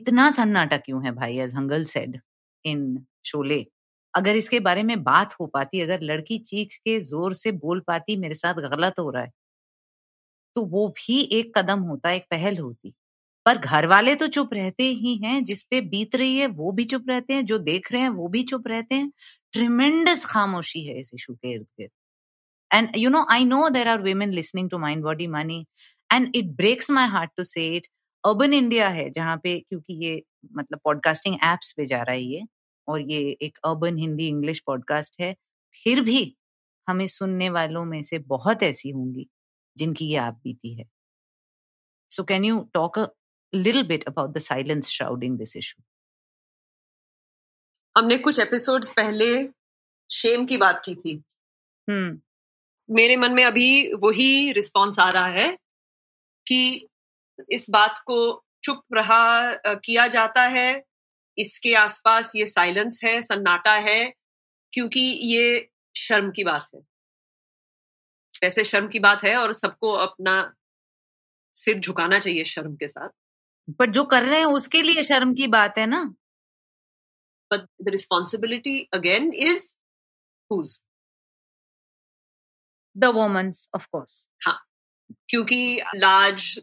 Itna 0.00 0.28
sannata 0.42 0.82
kyun 0.84 1.04
hai 1.04 1.16
bhai, 1.22 1.38
as 1.38 1.54
Hangal 1.54 1.86
said 1.86 2.20
in 2.64 3.06
Shole. 3.24 3.68
अगर 4.16 4.36
इसके 4.36 4.60
बारे 4.60 4.82
में 4.82 5.02
बात 5.04 5.34
हो 5.40 5.46
पाती, 5.48 5.80
अगर 5.80 6.02
लड़की 6.02 6.38
चीख 6.40 6.74
के 6.84 6.98
ज़ोर 7.02 7.34
से 7.34 7.52
बोल 7.54 7.80
पाती, 7.86 8.16
मेरे 8.18 8.34
साथ 8.36 8.54
गलत 8.66 8.98
हो 8.98 9.10
रहा 9.10 9.22
है 9.22 9.32
तो 10.56 10.62
वो 10.66 10.86
भी 10.90 11.20
एक 11.32 11.52
कदम 11.56 11.80
होता, 11.82 12.10
एक 12.12 12.24
पहल 12.30 12.58
होती। 12.58 12.92
पर 13.46 13.58
घर 13.58 13.86
वाले 13.86 14.14
तो 14.14 14.26
चुप 14.28 14.54
रहते 14.54 14.84
ही 14.84 15.14
हैं, 15.16 15.42
जिस 15.44 15.62
पे 15.64 15.80
बीत 15.82 16.14
रही 16.16 16.36
है, 16.38 16.46
वो 16.48 16.70
भी 16.72 16.84
चुप 16.84 17.04
रहते 17.08 17.34
हैं, 17.34 17.44
जो 17.46 17.58
देख 17.60 17.92
रहे 17.92 18.02
हैं, 18.02 18.08
वो 18.10 18.28
भी 18.28 18.42
चुप 18.44 18.68
रहते 18.68 18.94
हैं। 18.94 19.10
ट्रिमेंडस 19.54 20.24
खामोशी 20.26 20.84
है 20.86 20.98
इस 21.00 21.10
इशू 21.14 21.34
के 21.34 21.52
इर्द 21.52 21.66
गिर्द। 21.80 21.90
And 22.70 22.96
you 22.96 23.10
know 23.10 23.24
I 23.30 23.44
know 23.46 23.68
there 23.70 23.88
are 23.88 24.00
women 24.02 24.32
listening 24.32 24.70
to 24.70 24.78
mind 24.78 25.02
body 25.04 25.26
money 25.28 25.64
and 26.10 26.30
it 26.36 26.46
breaks 26.56 26.90
my 26.90 27.08
heart 27.08 27.30
to 27.36 27.44
say 27.44 27.66
it 27.76 27.86
urban 28.24 28.52
India 28.54 28.88
है, 28.88 29.08
जहाँ 29.10 29.36
पे, 29.42 29.58
क्योंकि 29.60 29.94
ये 30.04 30.22
मतलब 30.56 30.80
पॉडकास्टिंग 30.84 31.36
एप्स 31.44 31.72
पे 31.76 31.86
जा 31.86 32.02
रहा 32.02 32.14
है 32.14 32.22
ये। 32.22 32.44
और 32.88 33.00
ये 33.00 33.38
एक 33.42 33.58
अर्बन 33.64 33.98
हिंदी 33.98 34.28
इंग्लिश 34.28 34.60
पॉडकास्ट 34.60 35.20
है 35.20 35.36
फिर 35.84 36.00
भी 36.00 36.36
हमें 36.88 37.06
सुनने 37.06 37.50
वालों 37.50 37.84
में 37.84 38.02
से 38.02 38.18
बहुत 38.18 38.62
ऐसी 38.62 38.90
होंगी 38.90 39.30
जिनकी 39.76 40.06
ये 40.06 40.16
आप 40.16 40.40
बीती 40.44 40.74
है। 40.74 40.84
So 42.10 42.24
can 42.24 42.44
you 42.44 42.70
talk 42.74 42.98
a 42.98 43.06
little 43.54 43.82
bit 43.82 44.04
about 44.04 44.30
the 44.30 44.38
silence 44.38 44.88
shrouding 44.88 45.38
this 45.38 45.56
issue 45.56 45.82
हमने 47.98 48.18
कुछ 48.18 48.38
एपिसोड्स 48.38 48.88
पहले 48.88 49.48
शेम 50.10 50.46
की 50.46 50.56
बात 50.56 50.82
की 50.84 50.94
थी। 50.94 51.22
हम्म। 51.90 52.20
मेरे 52.90 53.16
मन 53.16 53.32
में 53.32 53.44
अभी 53.44 53.92
वही 53.92 54.52
रिस्पॉन्स 54.52 54.98
आ 54.98 55.08
रहा 55.08 55.26
है 55.26 55.58
कि 56.46 56.88
इस 57.50 57.70
बात 57.70 57.98
को 57.98 58.44
चुप 58.64 58.82
रहा 58.92 59.52
किया 59.66 60.06
जाता 60.06 60.42
है 60.42 60.85
इसके 61.38 61.74
आसपास 61.74 62.32
ये 62.36 62.46
साइलेंस 62.46 63.00
है 63.04 63.22
सन्नाटा 63.22 63.74
है 63.74 64.14
क्योंकि 64.72 65.00
ये 65.00 65.70
शर्म 65.96 66.30
की 66.30 66.44
बात 66.44 66.68
है। 66.74 66.80
वैसे 68.42 68.64
शर्म 68.64 68.88
की 68.88 68.98
बात 68.98 69.24
है 69.24 69.36
और 69.36 69.52
सबको 69.52 69.92
अपना 69.92 70.54
सिर 71.54 71.78
झुकाना 71.78 72.18
चाहिए 72.18 72.44
शर्म 72.44 72.74
के 72.76 72.88
साथ। 72.88 73.08
पर 73.78 73.90
जो 73.90 74.04
कर 74.04 74.22
रहे 74.22 74.38
हैं 74.38 74.46
उसके 74.46 74.82
लिए 74.82 75.02
शर्म 75.02 75.34
की 75.34 75.46
बात 75.46 75.78
है 75.78 75.86
ना? 75.86 76.04
But 77.50 77.66
the 77.84 77.92
responsibility 77.92 78.76
again 78.94 79.30
is 79.46 79.62
whose? 80.50 80.82
The 82.96 83.04
woman's 83.04 83.68
of 83.74 83.86
course 83.92 84.30
क्योंकि 85.28 85.80
लाज 85.96 86.60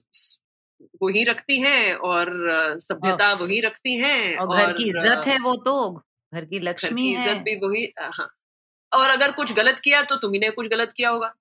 वही 1.04 1.24
रखती 1.24 1.60
हैं 1.62 1.94
और 2.10 2.32
सभ्यता 2.80 3.32
वही 3.34 3.60
रखती 3.62 3.96
हैं 3.98 4.38
और 4.38 4.56
घर 4.58 4.74
की 4.74 4.90
इज़्ज़त 4.90 5.28
है 5.28 5.38
वो 5.40 5.56
तो 5.66 5.76
घर 6.34 6.46
की 6.46 6.60
घर 6.60 6.64
लक्ष्मी 6.64 7.02
की 7.02 7.14
इज़्ज़त 7.14 7.44
भी 7.44 7.56
वही 7.58 7.86
हाँ। 8.00 8.28
और 8.92 9.10
अगर 9.10 9.32
कुछ 9.32 9.54
गलत 9.54 9.80
किया 9.80 10.02
तो 10.04 10.16
तुम्हें 10.18 10.52
कुछ 10.52 10.68
गलत 10.68 10.92
किया 10.92 11.10
होगा। 11.10 11.34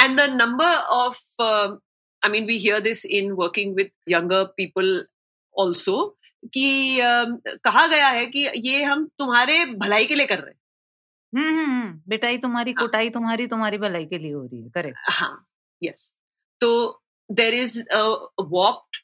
And 0.00 0.16
the 0.20 0.28
number 0.32 0.74
of 0.96 1.42
I 1.42 2.30
mean 2.30 2.44
we 2.46 2.58
hear 2.58 2.80
this 2.80 3.04
in 3.06 3.30
working 3.32 3.74
with 3.76 3.90
younger 4.08 4.44
people 4.56 5.06
also 5.56 5.96
कि 6.54 7.00
अम, 7.00 7.36
कहा 7.64 7.86
गया 7.86 8.08
है 8.08 8.26
कि 8.26 8.48
ये 8.66 8.82
हम 8.84 9.04
तुम्हारे 9.18 9.64
भलाई 9.76 10.04
के 10.04 10.14
लिए 10.14 10.26
कर 10.26 10.38
रहे 10.38 10.50
हैं। 10.50 10.56
हम्म 11.32 11.90
बेटाई 12.08 12.38
तुम्हारी 12.38 12.72
हाँ। 12.72 12.86
कोटाई 12.86 13.10
तुम्हारी 13.10 13.46
तुम्हारी 13.46 13.78
भलाई 13.78 14.04
के 14.06 14.18
लिए 14.18 14.32
हो 14.32 14.42
रही 14.42 14.62
है। 14.62 14.68
करेक्ट। 14.70 14.98
हाँ 15.10 15.32
यस 15.82 16.12
तो 16.60 16.70
देर 17.30 17.54
इज़ 17.54 17.82
वॉप्ड 18.40 18.96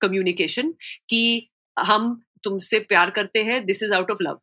कम्युनिकेशन 0.00 0.74
कि 1.08 1.50
हम 1.76 2.20
तुमसे 2.44 2.78
प्यार 2.80 3.10
करते 3.10 3.42
हैं 3.44 3.64
this 3.66 3.82
is 3.82 3.94
out 3.94 4.10
of 4.10 4.22
love 4.22 4.40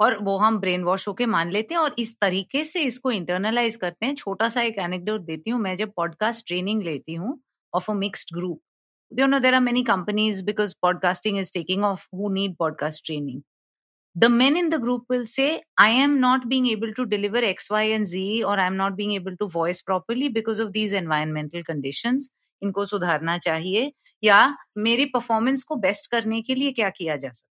और 0.00 0.18
वो 0.24 0.36
हम 0.38 0.58
ब्रेन 0.60 0.82
वॉश 0.84 1.08
होके 1.08 1.26
मान 1.26 1.50
लेते 1.50 1.74
हैं 1.74 1.80
और 1.80 1.94
इस 1.98 2.14
तरीके 2.20 2.64
से 2.64 2.82
इसको 2.82 3.10
इंटरनलाइज 3.10 3.76
करते 3.76 4.06
हैं। 4.06 4.14
छोटा 4.14 4.48
सा 4.48 4.62
एक 4.62 4.78
एनेक्डोट 4.78 5.20
देती 5.20 5.50
हूँ, 5.50 5.60
मैं 5.60 5.76
जब 5.76 5.92
पॉडकास्ट 5.96 6.46
ट्रेनिंग 6.46 6.82
लेती 6.82 7.14
हूँ 7.14 7.40
of 7.74 7.90
a 7.90 7.94
mixed 7.94 8.34
group 8.34 8.60
you 9.12 9.26
know, 9.26 9.38
there 9.40 9.54
are 9.54 9.60
many 9.60 9.84
companies 9.84 10.42
because 10.42 10.74
podcasting 10.84 11.38
is 11.38 11.50
taking 11.50 11.84
off, 11.84 12.08
who 12.12 12.32
need 12.32 12.56
podcast 12.58 13.02
training? 13.04 13.42
the 14.15 14.29
men 14.29 14.57
in 14.57 14.69
the 14.69 14.77
group 14.77 15.03
will 15.09 15.25
say 15.25 15.61
i 15.77 15.89
am 15.89 16.19
not 16.19 16.47
being 16.49 16.67
able 16.67 16.93
to 16.93 17.05
deliver 17.05 17.37
x 17.37 17.69
y 17.71 17.83
and 17.97 18.07
z 18.07 18.43
or 18.43 18.59
i'm 18.59 18.75
not 18.75 18.95
being 18.95 19.13
able 19.13 19.35
to 19.37 19.47
voice 19.47 19.81
properly 19.81 20.27
because 20.27 20.59
of 20.59 20.73
these 20.73 20.93
environmental 20.93 21.63
conditions 21.63 22.29
इनको 22.63 22.85
सुधारना 22.85 23.37
चाहिए 23.37 23.91
या 24.23 24.39
मेरी 24.77 25.05
performance 25.13 25.63
को 25.63 25.75
best 25.85 26.11
करने 26.11 26.41
के 26.41 26.55
लिए 26.55 26.71
क्या 26.71 26.89
किया 26.89 27.15
जा 27.15 27.29
सकता 27.29 27.49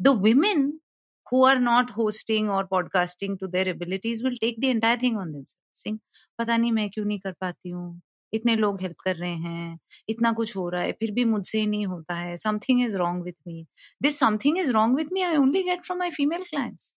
the 0.00 0.16
women 0.26 0.72
who 1.26 1.42
are 1.50 1.58
not 1.60 1.90
hosting 1.98 2.48
or 2.50 2.62
podcasting 2.72 3.38
to 3.38 3.48
their 3.48 3.68
abilities 3.72 4.22
will 4.22 4.36
take 4.42 4.60
the 4.60 4.70
entire 4.76 4.98
thing 5.04 5.16
on 5.16 5.32
themselves 5.32 5.82
saying 5.82 5.98
पता 6.38 6.56
नहीं 6.56 6.72
मैं 6.72 6.88
क्यों 6.90 7.04
नहीं 7.04 7.18
कर 7.18 7.32
पाती 7.40 7.70
हूँ 7.70 8.00
इतने 8.33 8.55
लोग 8.55 8.81
हेल्प 8.81 8.95
कर 8.99 9.15
रहे 9.15 9.33
हैं 9.33 9.79
इतना 10.09 10.31
कुछ 10.31 10.55
हो 10.55 10.69
रहा 10.69 10.81
है 10.81 10.91
फिर 10.91 11.11
भी 11.11 11.25
मुझसे 11.25 11.59
ही 11.59 11.67
नहीं 11.67 11.85
होता 11.85 12.15
है 12.15 12.37
something 12.37 12.81
is 12.81 12.95
wrong 12.97 13.23
with 13.23 13.33
me 13.47 13.65
this 14.01 14.19
something 14.19 14.57
is 14.57 14.71
wrong 14.71 14.97
with 14.97 15.11
me 15.13 15.21
I 15.21 15.37
only 15.37 15.63
get 15.63 15.85
from 15.85 15.99
my 15.99 16.11
female 16.11 16.43
clients 16.43 16.93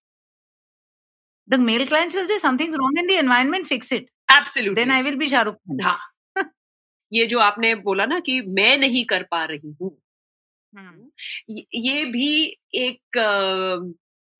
the 1.49 1.59
male 1.59 1.85
clients 1.85 2.15
will 2.15 2.25
say 2.25 2.39
something 2.39 2.75
wrong 2.75 2.99
in 2.99 3.07
the 3.07 3.11
environment 3.11 3.67
fix 3.67 3.93
it 3.93 4.01
then 4.01 4.37
absolutely 4.37 4.89
I 4.91 5.01
will 5.01 5.15
be 5.15 5.27
Shahrukh 5.27 5.55
Khan 5.55 5.81
हाँ। 5.81 5.99
ये 7.11 7.25
जो 7.25 7.39
आपने 7.39 7.73
बोला 7.75 8.05
ना 8.05 8.19
कि 8.19 8.41
मैं 8.49 8.77
नहीं 8.77 9.05
कर 9.05 9.23
पा 9.23 9.43
रही 9.45 9.75
हूँ 9.81 9.97
हम्म, 10.73 11.09
ये 11.49 11.65
ये 11.75 12.05
भी 12.05 12.43
एक 12.75 13.17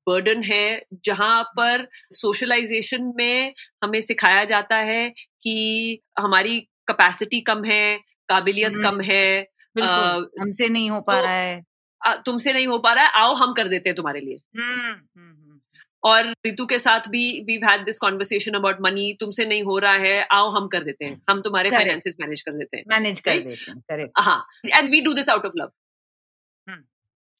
बर्डन 0.06 0.42
है 0.42 0.82
जहाँ 1.04 1.42
पर 1.56 1.86
सोशलाइजेशन 2.12 3.12
में 3.16 3.54
हमें 3.84 4.00
सिखाया 4.00 4.44
जाता 4.44 4.76
है 4.76 5.08
कि 5.42 6.00
हमारी 6.18 6.58
कैपेसिटी 6.88 7.40
कम 7.40 7.64
है 7.64 7.96
काबिलियत 8.28 8.72
हम्म, 8.72 8.82
कम 8.82 9.00
है 9.00 9.46
हमसे 10.40 10.68
नहीं 10.68 10.90
हो 10.90 11.00
पा 11.00 11.14
तो- 11.14 11.24
रहा 11.24 11.34
है। 11.34 11.62
तुमसे 12.26 12.52
नहीं 12.52 12.66
हो 12.66 12.78
पा 12.78 12.92
रहा 12.92 13.04
है 13.04 13.10
आओ 13.14 13.34
हम 13.34 13.52
कर 13.52 13.68
देते 13.68 13.88
हैं 13.88 13.96
तुम्हारे 13.96 14.20
लिए। 14.20 14.36
हम्म, 14.58 14.90
हम्म, 15.20 15.60
और 16.04 16.26
रितु 16.46 16.66
के 16.66 16.78
साथ 16.78 17.08
भी 17.08 17.22
we 17.46 17.54
had 17.64 17.84
this 17.84 17.98
conversation 17.98 18.54
about 18.54 18.80
money 18.80 19.12
तुमसे 19.20 19.44
नहीं 19.46 19.62
हो 19.62 19.78
रहा 19.78 19.92
है 19.92 20.20
आओ 20.32 20.50
हम 20.50 20.66
कर 20.68 20.84
देते 20.84 21.04
हैं। 21.04 21.20
हम 21.30 21.40
तुम्हारे. 21.42 21.70
फाइनेंसेस 21.70 22.16
मैनेज 22.20 22.40
कर 22.40 22.52
देते 22.52 22.76
हैं 22.76 22.84
मैनेज 22.88 23.20
कर 23.20 23.38
देते 23.38 23.94
हैं 23.94 24.08
हाँ 24.18 24.38
and 24.66 24.90
we 24.90 25.00
do 25.00 25.12
this 25.14 25.28
out 25.28 25.46
of 25.46 25.52
love 25.56 25.70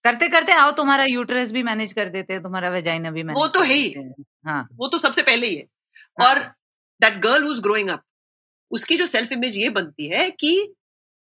करते 0.05 0.29
करते 0.29 0.53
आओ 0.53 0.71
तुम्हारा 0.71 1.05
यूटरस 1.05 1.53
भी 1.53 1.63
मैनेज 1.63 1.93
कर 1.93 2.09
देते 2.09 2.33
हैं 2.33 2.43
तुम्हारा 2.43 2.71
वेजाइना 2.71 3.11
भी 3.11 3.23
मैनेज 3.23 3.41
वो 3.41 3.47
तो 3.49 3.61
है 3.61 3.75
ही। 3.75 3.95
हाँ। 4.47 4.69
वो 4.73 4.89
तो 4.89 4.99
सबसे 4.99 5.23
पहले 5.23 5.47
ही 5.47 5.57
है। 5.57 5.63
हाँ। 6.21 6.29
और 6.29 6.39
that 7.01 7.17
girl 7.19 7.45
who's 7.45 7.61
growing 7.61 7.89
up 7.91 8.03
उसकी 8.71 8.97
जो 8.97 9.07
सेल्फ 9.07 9.33
इमेज 9.33 9.57
ये 9.57 9.69
बनती 9.69 10.09
है 10.09 10.31
कि 10.31 10.75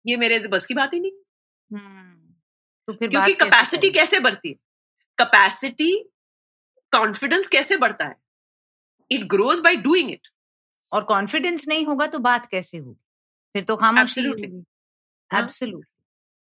ये 0.07 0.17
मेरे 0.17 0.39
बस 0.39 0.67
की 0.67 0.75
बात 0.75 0.95
ही 0.95 1.01
नहीं 1.01 1.13
हम्म, 1.71 2.35
तो 2.87 2.93
फिर 2.93 3.09
क्योंकि 3.09 3.35
कैसे 3.35 3.51
कैपेसिटी 3.51 3.91
कैसे 3.91 4.21
बढ़ती 4.21 4.49
है? 4.49 4.55
कैपेसिटी 5.19 6.05
कॉन्फिडेंस 6.93 7.47
कैसे 7.47 7.77
बढ़ता 7.77 8.05
है? 8.05 8.17
It 9.11 9.25
grows 9.25 9.61
by 9.61 9.77
doing 9.77 10.11
it 10.11 10.29
और 10.93 11.05
कॉन्फिडेंस 11.05 11.69
नहीं 11.69 11.87
होगा 11.87 12.07
तो 12.07 12.19
बात 12.19 12.47
कैसे 12.47 12.79
होगी? 12.79 13.01
फिर 13.55 13.65
तो 13.65 13.77
Absolutely. 13.77 14.47
होगी। 14.47 14.65
हाँ। 15.33 15.49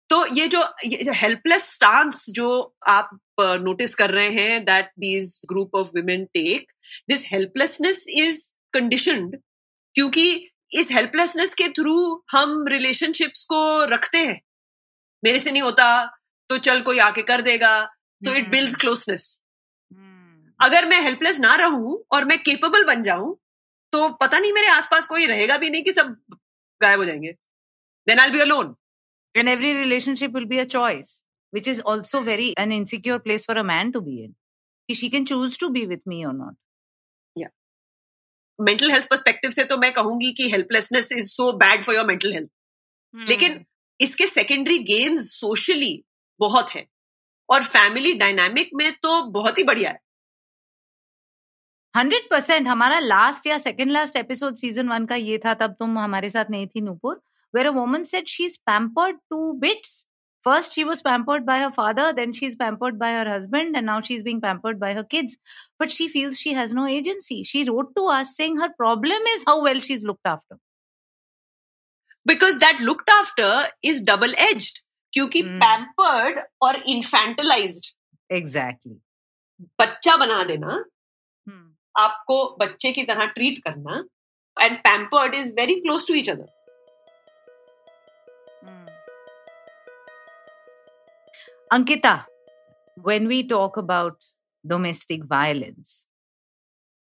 तो 0.10 0.36
ये 0.36 0.48
जो 0.48 0.64
ये 0.86 1.04
जो 1.04 1.12
हेल्पलेस 1.16 1.64
स्टांस 1.64 2.26
जो 2.30 2.76
आप 2.88 3.10
नोटिस 3.40 3.96
कर 3.96 4.12
रहे 4.12 4.30
हैं 4.30 4.66
that 4.66 4.86
these 4.86 5.42
group 5.50 5.76
of 5.76 5.88
women 5.88 6.26
take 6.26 6.72
this 7.10 7.26
helplessness 7.32 8.06
is 8.10 8.54
conditioned 8.74 9.42
क्योंकि 9.96 10.50
इस 10.72 10.92
हेल्पलेसनेस 10.92 11.54
के 11.54 11.68
थ्रू 11.70 12.24
हम 12.32 12.66
रिलेशनशिप्स 12.68 13.44
को 13.44 13.86
रखते 13.86 14.18
हैं। 14.18 14.42
मेरे 15.24 15.40
से 15.40 15.52
नहीं 15.52 15.62
होता 15.62 16.06
तो 16.50 16.58
चल 16.58 16.82
कोई 16.82 17.00
आके 17.00 17.22
कर 17.22 17.42
देगा 17.42 17.86
तो 18.26 18.36
इट 18.36 18.50
बिल्ड 18.50 18.78
क्लोजनेस 18.78 19.42
अगर 20.62 20.86
मैं 20.86 21.02
हेल्पलेस 21.02 21.40
ना 21.40 21.56
रहूँ 21.56 22.04
और 22.12 22.26
मैं 22.26 22.44
केपेबल 22.44 22.84
बन 22.84 23.04
जाऊँ 23.04 23.38
तो 23.92 24.10
पता 24.10 24.40
नहीं 24.40 24.54
मेरे 24.54 24.68
आसपास 24.68 25.06
कोई 25.06 25.26
रहेगा 25.26 25.58
भी 25.58 25.70
नहीं 25.70 25.84
कि 25.84 25.92
सब 25.92 26.16
गायब 26.82 27.00
हो 27.00 27.06
जाएँगे। 27.06 27.32
Then 28.08 28.20
I 28.20 28.30
be 28.30 28.40
alone 28.40 28.76
and 29.38 29.48
every 29.48 29.74
relationship 29.74 30.36
will 30.36 30.46
be 30.46 30.58
a 30.58 30.64
choice 30.64 31.24
which 31.54 31.68
is 31.68 31.78
also 31.92 32.20
very 32.22 32.48
an 32.58 32.72
insecure 32.72 33.20
place 33.20 33.46
for 33.46 33.56
a 33.58 33.64
man 33.64 33.92
to 33.92 34.02
be 34.02 34.16
in 34.24 34.34
कि 34.90 34.96
she 34.96 35.10
can 35.10 35.26
choose 35.26 35.58
to 35.58 35.70
be 35.70 35.84
with 35.88 36.02
me 36.08 36.18
or 36.26 36.34
not 36.34 36.56
mental 38.60 38.92
health 38.92 39.08
perspective 39.10 39.52
से 39.52 39.64
तो 39.64 39.78
मैं 39.78 39.92
कहूँगी 39.94 40.32
कि 40.32 40.50
helplessness 40.52 41.12
is 41.12 41.28
so 41.28 41.52
bad 41.58 41.84
for 41.84 41.96
your 41.96 42.06
mental 42.06 42.34
health 42.34 42.50
लेकिन 43.30 43.66
इसके 44.00 44.28
secondary 44.28 44.78
gains 44.80 45.30
socially 45.32 46.04
बहुत 46.40 46.70
है 46.70 46.86
और 47.50 47.64
फैमिली 47.64 48.14
डायनामिक 48.14 48.70
में 48.76 48.92
तो 48.94 49.22
बहुत 49.32 49.58
ही 49.58 49.64
बढ़िया 49.64 49.90
है। 49.90 50.00
हंड्रेड 51.96 52.30
परसेंट 52.32 52.68
हमारा 52.68 53.00
लास्ट 53.00 53.48
या 53.48 53.58
second 53.58 53.92
last 53.92 54.16
episode 54.16 54.56
season 54.56 54.90
one 54.90 55.06
का 55.06 55.16
ये 55.16 55.38
था 55.38 55.54
तब 55.54 55.76
तुम 55.80 55.98
हमारे 56.00 56.30
साथ 56.30 56.50
नहीं 56.50 56.68
थी 56.68 56.82
Nupur. 56.82 57.22
Where 57.54 57.68
a 57.68 57.72
woman 57.72 58.04
said 58.04 58.28
she 58.28 58.46
is 58.46 58.58
pampered 58.66 59.18
to 59.30 59.52
bits 59.54 60.07
First, 60.47 60.73
she 60.75 60.85
was 60.85 61.01
pampered 61.03 61.45
by 61.47 61.57
her 61.61 61.71
father, 61.71 62.05
then 62.13 62.33
she's 62.33 62.55
pampered 62.57 62.97
by 62.99 63.11
her 63.13 63.27
husband, 63.29 63.77
and 63.77 63.87
now 63.87 64.01
she's 64.01 64.23
being 64.29 64.41
pampered 64.41 64.81
by 64.81 64.89
her 64.95 65.05
kids. 65.05 65.37
But 65.79 65.93
she 65.97 66.07
feels 66.09 66.41
she 66.45 66.55
has 66.55 66.73
no 66.79 66.87
agency. 66.95 67.37
She 67.45 67.63
wrote 67.69 67.93
to 67.99 68.07
us 68.15 68.33
saying 68.37 68.57
her 68.63 68.69
problem 68.79 69.29
is 69.35 69.45
how 69.51 69.55
well 69.67 69.83
she's 69.89 70.07
looked 70.11 70.31
after. 70.35 70.59
Because 72.27 72.57
that 72.57 72.81
looked 72.81 73.11
after 73.11 73.69
is 73.85 74.03
double 74.09 74.35
edged 74.41 74.79
क्योंकि 75.13 75.43
Hmm. 75.43 75.57
Pampered 75.63 76.41
और 76.63 76.77
इन्फेंटलाइज्ड 76.95 77.87
Exactly. 78.31 78.95
बच्चा 79.81 80.17
बना 80.17 80.43
देना 80.51 80.77
Hmm. 80.77 81.65
आपको 82.01 82.37
बच्चे 82.61 82.93
की 82.99 83.03
तरह 83.09 83.27
treat 83.39 83.59
करना 83.65 83.97
and 84.57 84.79
pampered 84.85 85.35
is 85.35 85.53
very 85.59 85.75
close 85.81 86.07
to 86.09 86.15
each 86.15 86.31
other 86.31 86.47
Ankita, 91.72 92.24
when 92.98 93.28
we 93.28 93.46
talk 93.46 93.76
about 93.76 94.24
domestic 94.66 95.26
violence, 95.26 96.06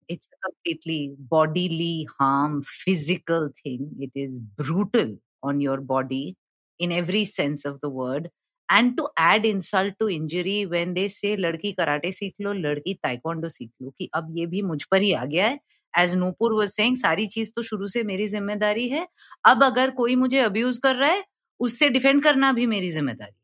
it's 0.09 0.27
a 0.27 0.49
completely 0.49 1.15
bodily 1.17 2.05
harm, 2.19 2.63
physical 2.63 3.49
thing. 3.63 3.91
It 3.97 4.11
is 4.13 4.39
brutal 4.39 5.19
on 5.41 5.61
your 5.61 5.77
body 5.77 6.35
in 6.79 6.91
every 6.91 7.23
sense 7.23 7.63
of 7.63 7.79
the 7.79 7.89
word. 7.89 8.29
And 8.69 8.97
to 8.97 9.07
add 9.15 9.45
insult 9.45 9.93
to 10.01 10.09
injury, 10.09 10.65
when 10.65 10.93
they 10.93 11.07
say 11.07 11.35
लड़की 11.37 11.71
karate 11.75 12.11
सीख 12.11 12.33
लो 12.41 12.53
लड़की 12.53 12.93
taekwondo 13.03 13.49
सीख 13.49 13.69
लो 13.81 13.89
कि 13.97 14.09
अब 14.15 14.33
ये 14.37 14.45
भी 14.45 14.61
मुझ 14.61 14.83
पर 14.91 15.01
ही 15.01 15.11
आ 15.13 15.23
गया 15.25 15.47
है 15.47 15.59
एज 15.93 16.15
नूपुर 16.15 16.53
was 16.53 16.75
saying 16.79 16.95
सारी 17.01 17.27
चीज़ 17.27 17.51
तो 17.55 17.61
शुरू 17.69 17.87
से 17.87 18.03
मेरी 18.03 18.27
ज़िम्मेदारी 18.27 18.87
है 18.89 19.07
अब 19.47 19.63
अगर 19.63 19.91
कोई 20.01 20.15
मुझे 20.15 20.39
अब्यूज 20.39 20.77
कर 20.83 20.95
रहा 20.95 21.11
है 21.11 21.23
उससे 21.59 21.89
डिफेंड 21.89 22.23
करना 22.23 22.51
भी 22.53 22.65
मेरी 22.67 22.89
ज़िम्मेदारी 22.91 23.35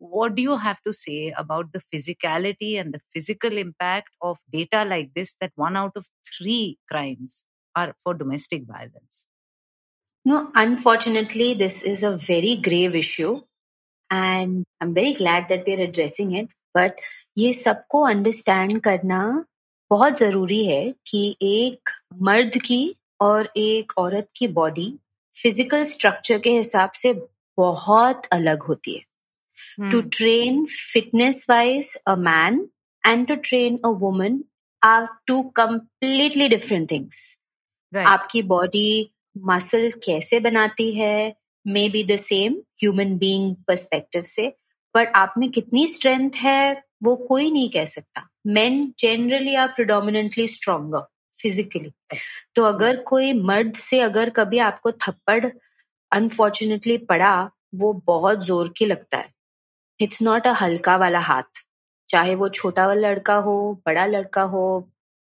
what 0.00 0.34
do 0.34 0.42
you 0.42 0.56
have 0.56 0.80
to 0.86 0.92
say 0.92 1.32
about 1.36 1.72
the 1.72 1.80
physicality 1.92 2.80
and 2.80 2.92
the 2.94 3.00
physical 3.12 3.56
impact 3.56 4.08
of 4.22 4.38
data 4.52 4.84
like 4.84 5.10
this 5.14 5.34
that 5.40 5.52
one 5.56 5.76
out 5.76 5.92
of 5.96 6.06
three 6.30 6.78
crimes 6.90 7.44
are 7.74 7.94
for 8.02 8.14
domestic 8.14 8.64
violence 8.66 9.26
No, 10.26 10.50
unfortunately, 10.54 11.54
this 11.54 11.82
is 11.82 12.02
a 12.02 12.16
very 12.16 12.56
grave 12.56 12.94
issue, 12.94 13.40
and 14.10 14.64
I'm 14.80 14.94
very 14.94 15.12
glad 15.14 15.48
that 15.48 15.64
we're 15.66 15.82
addressing 15.82 16.32
it. 16.32 16.48
But 16.74 16.96
ये 17.38 17.52
सबको 17.52 18.02
understand 18.08 18.80
करना 18.84 19.20
बहुत 19.90 20.18
ज़रूरी 20.18 20.64
है 20.66 20.94
कि 21.06 21.36
एक 21.42 21.90
मर्द 22.22 22.58
की 22.64 22.82
और 23.22 23.48
एक 23.56 23.92
औरत 23.98 24.28
की 24.36 24.48
बॉडी 24.58 24.88
फ़िज़िकल 25.34 25.84
स्ट्रक्चर 25.84 26.38
के 26.38 26.50
हिसाब 26.56 26.90
से 26.96 27.12
बहुत 27.58 28.26
अलग 28.32 28.62
होती 28.62 28.94
है 28.98 29.04
to 29.88 30.02
train 30.02 30.66
fitness 30.66 31.44
wise 31.48 31.96
a 32.06 32.16
man 32.16 32.68
and 33.04 33.28
to 33.28 33.36
train 33.36 33.78
a 33.84 33.90
woman 33.90 34.44
are 34.82 35.08
two 35.26 35.50
completely 35.54 36.48
different 36.48 36.88
things. 36.88 37.36
Right. 37.92 38.06
आपकी 38.06 38.42
बॉडी 38.42 39.12
मसल 39.36 39.90
कैसे 40.04 40.40
बनाती 40.40 40.92
है 40.94 41.34
may 41.66 41.88
be 41.88 42.02
the 42.04 42.16
same 42.16 42.52
human 42.82 43.16
being 43.18 43.54
perspective 43.68 44.22
से 44.22 44.46
बट 44.94 45.12
आप 45.16 45.34
में 45.38 45.50
कितनी 45.50 45.86
स्ट्रेंथ 45.86 46.36
है 46.36 46.82
वो 47.02 47.16
कोई 47.16 47.50
नहीं 47.50 47.70
कह 47.70 47.84
सकता। 47.84 48.28
Men 48.46 48.92
generally 48.98 49.54
are 49.54 49.68
predominantly 49.76 50.46
stronger 50.48 51.06
physically 51.40 51.90
तो 52.56 52.62
अगर 52.64 53.02
कोई 53.08 53.32
मर्द 53.32 53.74
से 53.76 54.00
अगर 54.00 54.30
कभी 54.36 54.58
आपको 54.58 54.92
थप्पड़ 54.92 55.44
अनफॉर्चुनेटली 56.12 56.96
पड़ा 57.10 57.34
वो 57.74 57.92
बहुत 58.06 58.44
ज़ोर 58.46 58.72
की 58.76 58.86
लगता 58.86 59.18
है। 59.18 59.28
इट्स 60.00 60.22
नॉट 60.22 60.46
अ 60.46 60.52
हल्का 60.60 60.96
वाला 60.96 61.18
हाथ, 61.20 61.64
चाहे 62.08 62.34
वो 62.34 62.48
छोटा 62.50 62.86
वाला 62.86 63.08
लड़का 63.08 63.34
हो, 63.36 63.82
बड़ा 63.86 64.06
लड़का 64.06 64.42
हो 64.54 64.64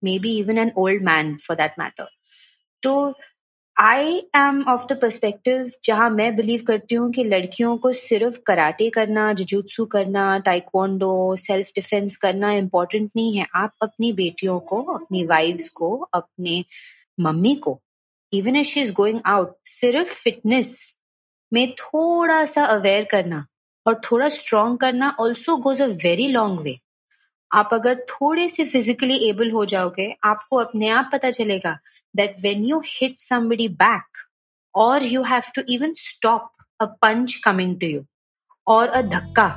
may 0.03 0.18
be 0.18 0.37
even 0.38 0.59
an 0.59 0.73
old 0.79 1.05
man 1.05 1.37
for 1.46 1.57
that 1.57 1.75
matter 1.79 2.09
तो 2.83 2.92
I 3.77 4.16
am 4.37 4.62
of 4.68 4.87
the 4.88 4.99
perspective 5.03 5.70
जहाँ 5.85 6.09
मैं 6.11 6.35
बिलीव 6.37 6.62
करती 6.66 6.94
हूँ 6.94 7.11
कि 7.12 7.25
लड़कियों 7.25 7.77
को 7.79 7.92
सिर्फ़ 7.92 8.38
कराटे 8.46 8.88
करना 8.90 9.33
जुजुत्सु 9.33 9.85
करना 9.94 10.38
टाइक्वांडो 10.46 11.12
सेल्फ 11.38 11.70
डिफेंस 11.75 12.16
करना 12.16 12.53
इम्पोर्टेंट 12.55 13.11
नहीं 13.16 13.37
है। 13.37 13.46
आप 13.55 13.73
अपनी 13.83 14.12
बेटियों 14.12 14.59
को, 14.61 14.83
अपनी 14.94 15.25
वाइफ्स 15.27 15.68
को, 15.68 15.96
अपने 16.14 16.64
मम्मी 17.18 17.55
को 17.57 17.81
even 18.33 18.57
as 18.57 18.66
she 18.66 18.81
is 18.81 18.92
going 18.94 19.20
out 19.27 19.55
सिर्फ़ 19.66 20.12
फिटनेस 20.14 20.96
में 21.53 21.70
थोड़ा 21.75 22.44
सा 22.46 22.64
अवेयर 22.66 23.05
करना। 23.11 23.44
और 23.90 24.00
थोड़ा 24.05 24.29
स्ट्रॉन्ग 24.29 24.79
करना 24.79 25.16
also 25.20 25.57
goes 25.57 25.83
a 25.83 25.87
very 25.87 26.29
long 26.29 26.61
way 26.61 26.79
आप 27.50 27.70
अगर 27.72 27.94
थोड़े 27.94 28.48
से 28.48 28.64
फिजिकली 28.64 29.29
एबल 29.29 29.50
हो 29.50 29.64
जाओगे, 29.64 30.16
आपको 30.24 30.57
अपने 30.57 30.88
आप 30.88 31.11
पता 31.12 31.31
चलेगा 31.31 31.79
that 32.16 32.37
when 32.42 32.64
you 32.64 32.83
hit 32.87 33.16
somebody 33.18 33.68
back 33.68 34.18
और 34.74 35.03
you 35.03 35.22
have 35.22 35.42
to 35.55 35.62
even 35.68 35.92
stop 35.92 36.50
a 36.81 36.85
punch 36.85 37.35
coming 37.35 37.81
to 37.81 37.87
you 37.87 38.05
और 38.66 38.88
अ 38.88 39.03
धक्का 39.03 39.48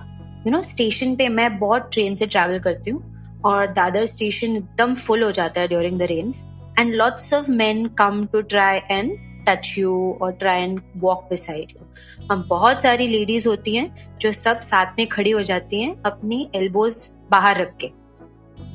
यू 0.47 0.51
नो 0.51 0.61
स्टेशन 0.61 1.15
पे 1.15 1.29
मैं 1.29 1.59
बहुत 1.59 1.89
ट्रेन 1.93 2.15
से 2.15 2.27
ट्रैवल 2.27 2.59
करती 2.59 2.91
हूँ 2.91 3.41
और 3.45 3.67
दादर 3.67 4.05
स्टेशन 4.05 4.55
एकदम 4.55 4.95
फुल 4.95 5.23
हो 5.23 5.31
जाता 5.31 5.61
है 5.61 5.67
during 5.67 5.99
the 5.99 6.01
rains 6.01 6.41
and 6.79 6.93
lots 6.93 7.33
of 7.33 7.51
men 7.51 7.87
come 7.87 8.25
to 8.25 8.41
try 8.41 8.81
and 8.89 9.32
touch 9.47 9.73
you 9.77 10.17
और 10.21 10.31
try 10.31 10.61
and 10.61 10.81
walk 10.97 11.27
beside 11.29 11.71
you 11.71 12.25
हम 12.31 12.45
बहुत 12.49 12.81
सारी 12.81 13.07
लेडीज़ 13.07 13.47
होती 13.47 13.75
हैं 13.75 14.17
जो 14.17 14.31
सब 14.31 14.59
साथ 14.59 14.99
में 14.99 15.07
खड़ी 15.07 15.31
हो 15.31 15.41
जाती 15.41 15.81
हैं 15.81 16.01
अपनी 16.03 16.49
एल्बोज 16.55 17.11
बाहर 17.31 17.61
रख 17.61 17.75
के। 17.81 17.87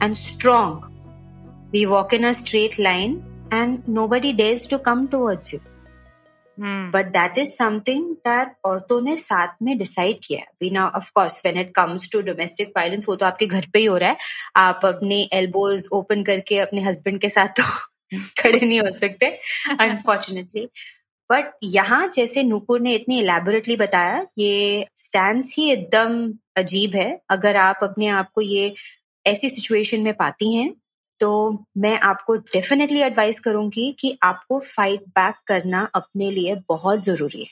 And 0.03 0.09
and 0.09 0.17
strong. 0.17 0.77
We 1.73 1.81
walk 1.87 2.13
in 2.13 2.25
a 2.25 2.35
straight 2.35 2.79
line 2.79 3.17
and 3.51 3.89
nobody 3.89 4.33
dares 4.33 4.67
to 4.69 4.79
come 4.79 5.09
towards 5.09 5.53
you. 5.53 5.61
But 6.95 7.07
that 7.07 7.39
is 7.39 7.51
something 7.51 8.05
that 8.27 8.55
औरतों 8.65 9.01
ने 9.01 9.17
साथ 9.17 9.49
में 9.63 9.77
डिसाइड 9.79 10.19
किया 10.25 10.41
है। 10.41 10.47
बिना 10.61 10.87
of 10.87 11.11
course 11.15 11.41
when 11.45 11.59
it 11.61 11.71
comes 11.75 12.09
to 12.13 12.21
domestic 12.21 12.73
violence 12.77 13.09
वो 13.09 13.17
तो 13.17 13.27
आपके 13.27 13.47
घर 13.47 13.67
पे 13.73 13.79
ही 13.79 13.85
हो 13.85 13.97
रहा 13.97 14.11
है। 14.11 14.17
आप 14.57 14.81
अपने 14.85 15.21
एल्बोज 15.33 15.87
ओपन 15.93 16.23
करके 16.23 16.59
अपने 16.59 16.83
हस्बैंड 16.83 17.21
के 17.21 17.29
साथ 17.29 17.49
तो 17.61 17.63
खड़े 18.13 18.61
नहीं 18.61 18.81
हो 18.81 18.91
सकते 18.93 19.27
अनफॉर्चुनेटली 19.81 20.69
बट 21.31 21.51
यहाँ 21.65 22.07
जैसे 22.09 22.43
नूपुर 22.43 22.81
ने 22.81 22.95
इतनी 22.95 23.19
इलेबोरेटली 23.21 23.77
बताया, 23.77 24.27
ये 24.39 24.87
स्टैंड 24.97 25.43
ही 25.49 25.71
एकदम 25.71 26.33
अजीब 26.57 26.95
है। 26.95 27.21
अगर 27.31 27.57
आप 27.59 27.81
अपने 27.83 28.07
आप 28.09 28.31
को 28.35 28.41
ये 28.41 28.73
ऐसी 29.27 29.49
सिचुएशन 29.49 30.01
में 30.01 30.13
पाती 30.15 30.55
हैं 30.55 30.73
तो 31.21 31.29
मैं 31.79 31.99
आपको 32.01 32.35
डेफिनेटली 32.37 33.01
एडवाइस 33.03 33.41
करूँगी 33.41 33.91
कि 34.01 34.17
आपको 34.23 34.59
फाइट 34.61 35.01
बैक 35.11 35.35
करना 35.47 35.81
अपने 35.95 36.31
लिए 36.31 36.55
बहुत 36.69 37.05
ज़रूरी 37.05 37.43
है। 37.43 37.49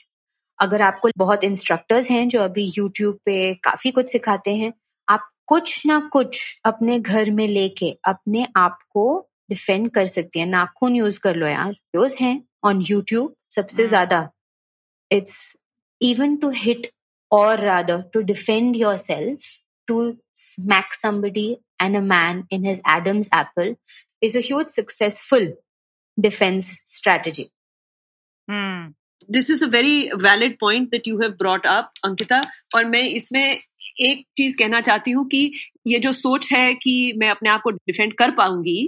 अगर 0.59 0.81
आपको 0.81 1.09
बहुत 1.17 1.43
इंस्ट्रक्टर्स 1.43 2.09
हैं 2.11 2.27
जो 2.27 2.41
अभी 2.41 2.71
यूट्यूब 2.77 3.17
पे 3.25 3.53
काफ़ी 3.63 3.91
कुछ 3.91 4.11
सिखाते 4.11 4.55
हैं, 4.55 4.71
आप 5.07 5.29
कुछ 5.47 5.85
ना 5.85 5.99
कुछ 6.13 6.59
अपने 6.65 6.99
घर 6.99 7.31
में 7.31 7.47
लेके 7.47 7.91
अपने 8.05 8.47
आप 8.57 8.79
को 8.89 9.27
डिफेंड 9.49 9.89
कर 9.91 10.05
सकती 10.05 10.39
है 10.39 10.45
नाखून 10.45 10.95
यूज़ 10.95 11.19
कर 11.19 11.35
लो 11.35 11.47
यार 11.47 11.75
यूज़ 11.95 12.17
हैं 12.19 12.41
ऑन 12.65 12.83
यूट्यूब 12.89 13.33
सबसे 13.55 13.81
हम्म। 13.81 13.89
ज़्यादा 13.89 14.29
इट्स 15.11 15.37
इवन 16.01 16.35
टू 16.37 16.49
हिट 16.55 16.87
और 17.31 17.59
rather 17.59 18.01
to 18.13 18.21
defend 18.33 18.75
yourself 18.97 19.47
to 19.87 20.01
smack 20.37 20.93
somebody 20.93 21.49
and 21.79 21.95
a 21.95 22.01
man 22.01 22.45
in 22.49 22.63
his 22.63 22.81
Adam's 22.85 23.29
apple 23.31 23.75
is 24.21 24.35
a 24.35 24.41
huge 24.41 24.67
successful 24.67 25.53
defense 26.17 26.81
strategy. 26.85 27.49
Hmm. 28.47 28.87
This 29.29 29.49
is 29.49 29.61
a 29.61 29.67
very 29.67 30.11
valid 30.15 30.57
point 30.57 30.91
that 30.91 31.05
you 31.05 31.19
have 31.19 31.37
brought 31.37 31.65
up, 31.65 31.91
Ankita. 32.05 32.41
और 32.75 32.85
मैं 32.85 33.03
इसमें 33.03 33.59
एक 34.01 34.25
चीज़ 34.37 34.57
कहना 34.57 34.81
चाहती 34.81 35.11
हूँ 35.11 35.25
कि 35.27 35.51
ये 35.87 35.99
जो 35.99 36.11
सोच 36.13 36.51
है 36.51 36.73
कि 36.75 37.13
मैं 37.17 37.29
अपने 37.29 37.49
आप 37.49 37.61
को 37.63 37.71
डिफेंड 37.71 38.13
कर 38.17 38.31
पाऊँगी 38.31 38.79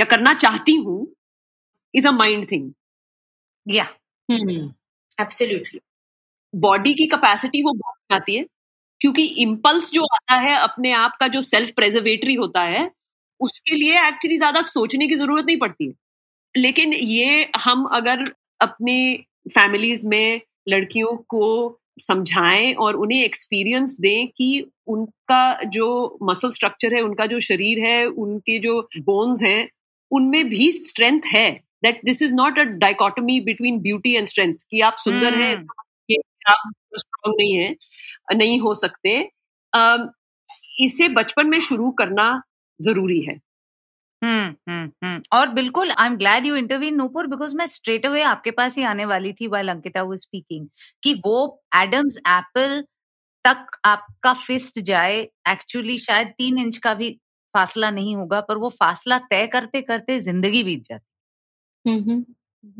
या 0.00 0.04
करना 0.06 0.34
चाहती 0.36 0.74
हूँ 0.76 0.98
इज़ 1.94 2.08
अ 2.08 2.12
माइंड 2.12 2.50
थिंग 2.52 2.72
या 3.66 3.84
एब्सोल्युटली 4.28 5.80
बॉडी 6.54 6.94
की 6.94 7.06
कैपेसिटी 7.06 7.62
वो 7.64 7.72
बहुत 7.74 8.14
आती 8.14 8.36
है 8.36 8.46
क्योंकि 9.00 9.24
इम्पल्स 9.42 9.90
जो 9.92 10.04
आता 10.14 10.34
है 10.40 10.56
अपने 10.58 10.92
आप 10.94 11.16
का 11.20 11.28
जो 11.28 11.40
सेल्फ 11.42 11.70
प्रेजर्वेटरी 11.76 12.34
होता 12.34 12.62
है 12.66 12.90
उसके 13.40 13.76
लिए 13.76 13.98
एक्चुअली 14.08 14.36
ज़्यादा 14.38 14.60
सोचने 14.64 15.06
की 15.08 15.14
ज़रूरत 15.16 15.44
नहीं 15.46 15.58
पड़ती 15.58 15.86
है। 15.86 15.92
लेकिन 16.54 16.92
ये 16.94 17.50
हम 17.58 17.84
अगर 17.94 18.24
अपने 18.60 18.96
फैमिलीज़ 19.50 20.06
में 20.08 20.40
लड़कियों 20.68 21.16
को 21.28 21.44
समझाएँ 22.00 22.72
और 22.76 22.96
उन्हें 22.96 23.24
एक्सपीरियंस 23.24 23.96
दें 24.00 24.28
कि 24.28 24.50
उनका 24.88 25.42
जो 25.70 25.88
मसल 26.24 26.50
स्ट्रक्चर 26.50 26.94
है 26.94 27.02
उनका 27.02 27.26
जो 27.26 27.40
शरीर 27.40 27.80
है 27.86 28.04
उनके 28.06 28.58
जो 28.60 28.80
बोन्स 29.00 29.42
हैं 29.42 29.68
उनमें 30.10 30.48
भी 30.48 30.70
स्ट्रेंथ 30.72 31.26
है 31.26 31.50
that 31.82 32.00
this 32.04 32.22
is 32.22 32.34
not 32.34 32.58
a 32.58 32.62
dichotomy 32.78 33.40
between 33.40 33.80
beauty 33.80 34.14
and 34.16 34.26
strength 34.26 34.54
कि 34.70 34.80
आप 34.80 34.96
सुंदर 34.98 35.30
hmm. 35.30 35.40
हैं 35.40 35.66
आप 36.48 36.70
स्ट्रॉन्ग 36.96 37.36
नहीं 37.40 37.54
है 37.54 37.74
नहीं 38.34 38.60
हो 38.60 38.74
सकते 38.74 39.18
इसे 40.84 41.08
बचपन 41.08 41.46
में 41.46 41.60
शुरू 41.60 41.90
करना 41.90 42.32
ज़रूरी 42.80 43.20
है 43.20 43.40
हम्म 44.22 44.54
हम्म 44.68 44.90
हम्म 45.04 45.20
और 45.32 45.48
बिल्कुल 45.48 45.90
I 45.90 46.06
am 46.06 46.16
glad 46.16 46.46
you 46.46 46.56
interview 46.56 46.90
Nupur 46.90 47.26
because 47.26 47.54
मैं 47.56 47.66
स्ट्रेट 47.66 48.06
अवे 48.06 48.22
आपके 48.22 48.50
पास 48.50 48.76
ही 48.76 48.82
आने 48.84 49.04
वाली 49.04 49.32
थी 49.32 49.46
वाइल 49.46 49.68
अंकिता 49.68 50.02
वो 50.02 50.16
स्पीकिंग 50.16 50.66
कि 51.02 51.14
वो 51.24 51.38
एडम्स 51.76 52.16
एप्पल 52.28 52.82
तक 53.44 53.78
आपका 53.84 54.32
फिस्ट 54.32 54.78
जाए 54.80 55.20
एक्चुअली 55.50 55.96
शायद 55.98 56.28
तीन 56.38 56.58
इंच 56.58 56.76
का 56.76 56.94
भी 56.94 57.18
फासला 57.54 57.90
नहीं 57.90 58.14
होगा 58.16 58.40
पर 58.40 58.56
वो 58.56 58.68
फासला 58.70 59.18
तय 59.30 59.46
करते 59.46 59.82
करते 59.82 60.18
ज़िंदगी 60.20 60.62
बीत 60.62 60.84
जाती 60.84 62.22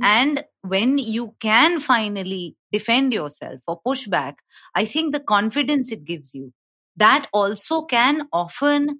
and 0.04 0.40
when 0.66 0.98
you 0.98 1.26
can 1.40 1.78
finally 1.80 2.54
defend 2.72 3.14
yourself 3.30 3.68
और 3.68 3.80
push 3.84 4.08
back 4.08 4.40
I 4.76 4.86
think 4.86 5.14
the 5.14 5.22
confidence 5.26 5.92
it 5.92 6.02
gives 6.04 6.34
you 6.36 6.50
that 6.98 7.26
also 7.34 7.80
can 7.90 8.22
often 8.34 8.98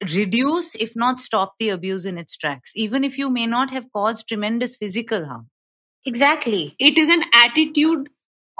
reduce 0.00 0.74
if 0.76 0.92
not 0.96 1.20
stop 1.20 1.54
the abuse 1.62 2.06
in 2.06 2.18
its 2.18 2.38
tracks 2.40 2.74
even 2.78 3.04
if 3.04 3.20
you 3.20 3.28
may 3.30 3.46
not 3.46 3.72
have 3.72 3.84
cause 3.92 4.24
tremendous 4.28 4.76
physical 4.80 5.24
harm 5.24 5.46
exactly 6.06 6.62
it 6.80 6.98
is 6.98 7.12
an 7.12 7.22
attitude 7.36 8.08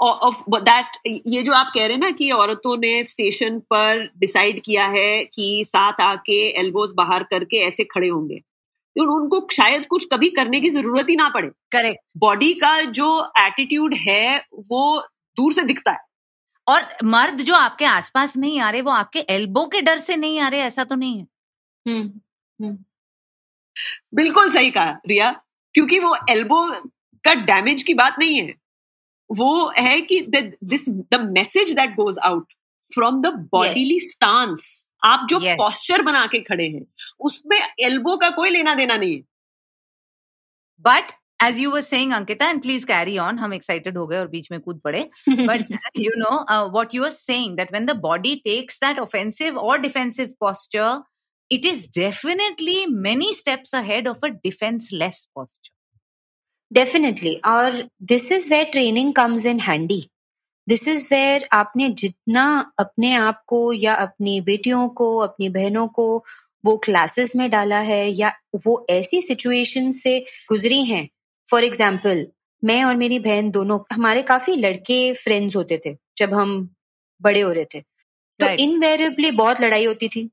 of 0.01 0.43
that 0.49 0.97
ये 1.07 1.41
जो 1.43 1.53
आप 1.53 1.71
कह 1.75 1.81
रहे 1.81 1.91
हैं 1.91 1.99
ना 1.99 2.09
कि 2.11 2.29
औरतों 2.31 2.77
ने 2.77 3.03
स्टेशन 3.03 3.59
पर 3.59 4.11
डिसाइड 4.17 4.61
किया 4.61 4.85
है 4.85 5.23
कि 5.25 5.63
साथ 5.67 6.01
आके 6.01 6.39
एल्बोज 6.59 6.93
बाहर 6.97 7.23
करके 7.23 7.57
ऐसे 7.57 7.83
खड़े 7.83 8.07
होंगे। 8.07 8.41
उनको 8.95 9.47
शायद 9.51 9.85
कुछ 9.85 10.05
कभी 10.13 10.29
करने 10.29 10.59
की 10.61 10.69
ज़रूरत 10.69 11.09
ही 11.09 11.15
ना 11.15 11.29
पड़े। 11.29 11.47
करेक्ट 11.71 11.99
बॉडी 12.17 12.53
का 12.53 12.81
जो 12.81 13.09
एटीट्यूड 13.39 13.93
है 13.93 14.45
वो 14.69 14.99
दूर 15.37 15.53
से 15.53 15.63
दिखता 15.63 15.91
है। 15.91 15.99
और 16.67 16.81
मर्द 17.03 17.41
जो 17.41 17.55
आपके 17.55 17.85
आसपास 17.85 18.37
नहीं 18.37 18.59
आ 18.59 18.69
रहे 18.69 18.81
वो 18.81 18.91
आपके 18.91 19.19
एल्बो 19.19 19.65
के 19.67 19.81
डर 19.81 19.99
से 19.99 20.15
नहीं 20.15 20.39
आ 20.39 20.47
रहे 20.47 20.59
ऐसा 20.59 20.83
तो 20.83 20.95
नहीं 20.95 21.17
है? 21.17 21.27
हम्म, 21.85 22.21
हम्म। 22.59 22.77
बिल्कुल 24.15 24.51
सही 24.51 24.71
कहा 24.71 24.99
रिया 25.07 25.31
क्योंकि 25.75 25.99
वो 25.99 26.15
एल्बो 26.29 26.65
का 27.23 27.33
डैमेज 27.33 27.83
की 27.83 27.93
बात 27.93 28.15
नहीं 28.19 28.37
है। 28.37 28.60
वो 29.37 29.51
है 29.77 29.99
कि 30.01 30.19
this 30.31 30.89
the 31.13 31.19
message 31.37 31.71
that 31.75 31.95
goes 31.95 32.17
out 32.25 32.53
from 32.85 33.21
the 33.21 33.33
bodily 33.51 33.99
stance 34.07 34.69
आप 35.05 35.25
जो 35.29 35.37
पॉस्चर 35.39 35.49
yes. 35.49 35.57
पॉस्चर 35.57 36.01
बना 36.01 36.25
के 36.31 36.39
खड़े 36.39 36.67
हैं 36.67 36.85
उसमें 37.25 37.59
एल्बो 37.85 38.15
का 38.17 38.29
कोई 38.29 38.49
लेना 38.49 38.75
देना 38.75 38.97
नहीं 38.97 39.15
है 39.15 39.21
but 40.85 41.11
as 41.43 41.59
you 41.59 41.71
were 41.71 41.81
saying 41.81 42.13
Ankita 42.13 42.49
and 42.49 42.61
please 42.61 42.85
carry 42.87 43.17
on 43.17 43.39
हम 43.39 43.53
एक्साइटेड 43.53 43.97
हो 43.97 44.05
गए 44.07 44.17
और 44.17 44.27
बीच 44.27 44.51
में 44.51 44.59
कूद 44.59 44.79
पड़े 44.83 45.01
but 45.29 45.71
you 45.99 46.11
know 46.17 46.35
what 46.71 46.95
you 46.95 47.03
are 47.03 47.11
saying 47.11 47.55
that 47.57 47.71
when 47.71 47.85
the 47.85 47.95
body 48.01 48.35
takes 48.45 48.79
that 48.83 48.99
offensive 48.99 49.57
और 49.59 49.79
defensive 49.81 50.35
posture 50.39 51.01
it 51.51 51.65
is 51.65 51.85
definitely 51.85 52.87
many 52.87 53.33
steps 53.33 53.73
ahead 53.73 54.07
of 54.07 54.19
a 54.23 54.31
defenseless 54.31 55.27
posture. 55.35 55.73
Definitely. 56.71 57.35
और 57.45 57.83
this 58.03 58.31
is 58.31 58.49
where 58.49 58.65
training 58.71 59.13
comes 59.13 59.45
in 59.45 59.59
handy 59.59 60.01
this 60.67 60.87
is 60.87 61.07
where 61.11 61.47
आपने 61.53 61.89
जितना 62.01 62.43
अपने 62.79 63.13
आप 63.15 63.41
को 63.47 63.61
या 63.73 63.93
अपनी 63.95 64.39
बेटियों 64.41 64.87
को 64.99 65.17
अपनी 65.17 65.49
बहनों 65.49 65.87
को 65.89 66.05
वो 66.63 66.77
क्लासेस 66.77 67.35
में 67.35 67.49
डाला 67.51 67.79
है 67.81 68.07
या 68.11 68.31
वो 68.65 68.85
ऐसी 68.89 69.21
सिचुएशन 69.21 69.91
से 69.91 70.19
गुजरी 70.49 70.83
हैं। 70.85 71.07
फॉर 71.47 71.63
एग्ज़ाम्पल 71.63 72.25
मैं 72.63 72.83
और 72.83 72.95
मेरी 72.95 73.19
बहन 73.19 73.49
दोनों 73.51 73.79
हमारे 73.93 74.21
काफ़ी 74.23 74.55
लड़के 74.55 75.01
फ्रेंड्स 75.13 75.55
होते 75.55 75.81
थे 75.85 75.95
जब 76.17 76.33
हम 76.33 76.53
बड़े 77.21 77.41
हो 77.41 77.51
रहे 77.51 77.65
थे। 77.73 77.79
तो 78.39 78.47
इनवेरिएबली 78.59 79.31
बहुत 79.33 79.61
लड़ाई 79.61 79.85
होती 79.85 80.07
थी। 80.07 80.29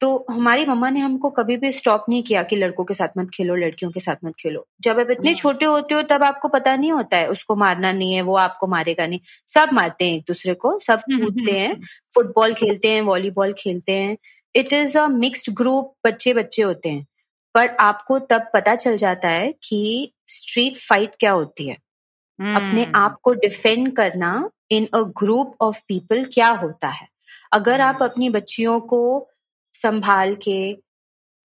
तो 0.00 0.26
हमारी 0.30 0.64
मम्मा 0.66 0.90
ने 0.90 1.00
हमको 1.00 1.30
कभी 1.30 1.56
भी 1.56 1.72
स्टॉप 1.72 2.04
नहीं 2.08 2.22
किया 2.22 2.42
कि 2.42 2.56
लड़कों 2.56 2.84
के 2.84 2.94
साथ 2.94 3.08
मत 3.18 3.30
खेलो 3.34 3.54
लड़कियों 3.54 3.90
के 3.90 4.00
साथ 4.00 4.16
मत 4.24 4.34
खेलो। 4.40 4.66
जब 4.80 5.00
आप 5.00 5.10
इतने 5.10 5.30
हाँ। 5.30 5.36
छोटे 5.36 5.64
होते 5.64 5.94
हो 5.94 6.02
तब 6.02 6.22
आपको 6.22 6.48
पता 6.48 6.76
नहीं 6.76 6.92
होता 6.92 7.16
है 7.16 7.28
उसको 7.28 7.56
मारना 7.56 7.92
नहीं 7.92 8.14
है 8.14 8.22
वो 8.22 8.36
आपको 8.36 8.66
मारेगा 8.66 9.06
नहीं। 9.06 9.20
सब 9.48 9.68
मारते 9.72 10.04
हैं 10.04 10.16
एक 10.16 10.22
दूसरे 10.22 10.54
को 10.54 10.78
सब 10.78 10.92
हम्म, 10.92 11.14
हम्म, 11.14 11.24
कूदते 11.26 11.58
हैं 11.58 11.80
फुटबॉल 12.14 12.44
हम्म, 12.44 12.54
खेलते 12.54 12.90
हैं 12.90 13.02
वॉलीबॉल 13.02 13.52
खेलते 13.52 13.92
हैं। 13.92 14.16
It 14.56 14.72
is 14.72 14.98
a 14.98 15.08
mixed 15.08 15.52
group 15.52 15.94
बच्चे 16.06 16.32
बच्चे 16.34 16.62
होते 16.62 16.88
हैं। 16.88 17.06
पर 17.54 17.68
आपको 17.80 18.18
तब 18.18 18.50
पता 18.54 18.74
चल 18.74 18.96
जाता 18.96 19.28
है 19.28 19.54
कि 19.68 20.12
स्ट्रीट 20.26 20.76
फाइट 20.76 21.12
क्या 21.20 21.32
होती 21.32 21.68
है। 21.68 21.74
अपने 22.40 22.92
आप 22.94 23.18
को 23.22 23.32
डिफेंड 23.34 23.96
करना 23.96 24.50
in 24.70 24.88
a 24.94 24.98
group 24.98 25.54
of 25.60 25.80
people 25.88 26.24
क्या 26.24 26.48
होता 26.48 26.88
है। 26.88 27.08
अगर 27.52 27.80
आप 27.80 28.02
अपनी 28.02 28.30
बच्चियों 28.30 28.80
को 28.80 29.28
संभाल 29.76 30.34
के 30.42 30.58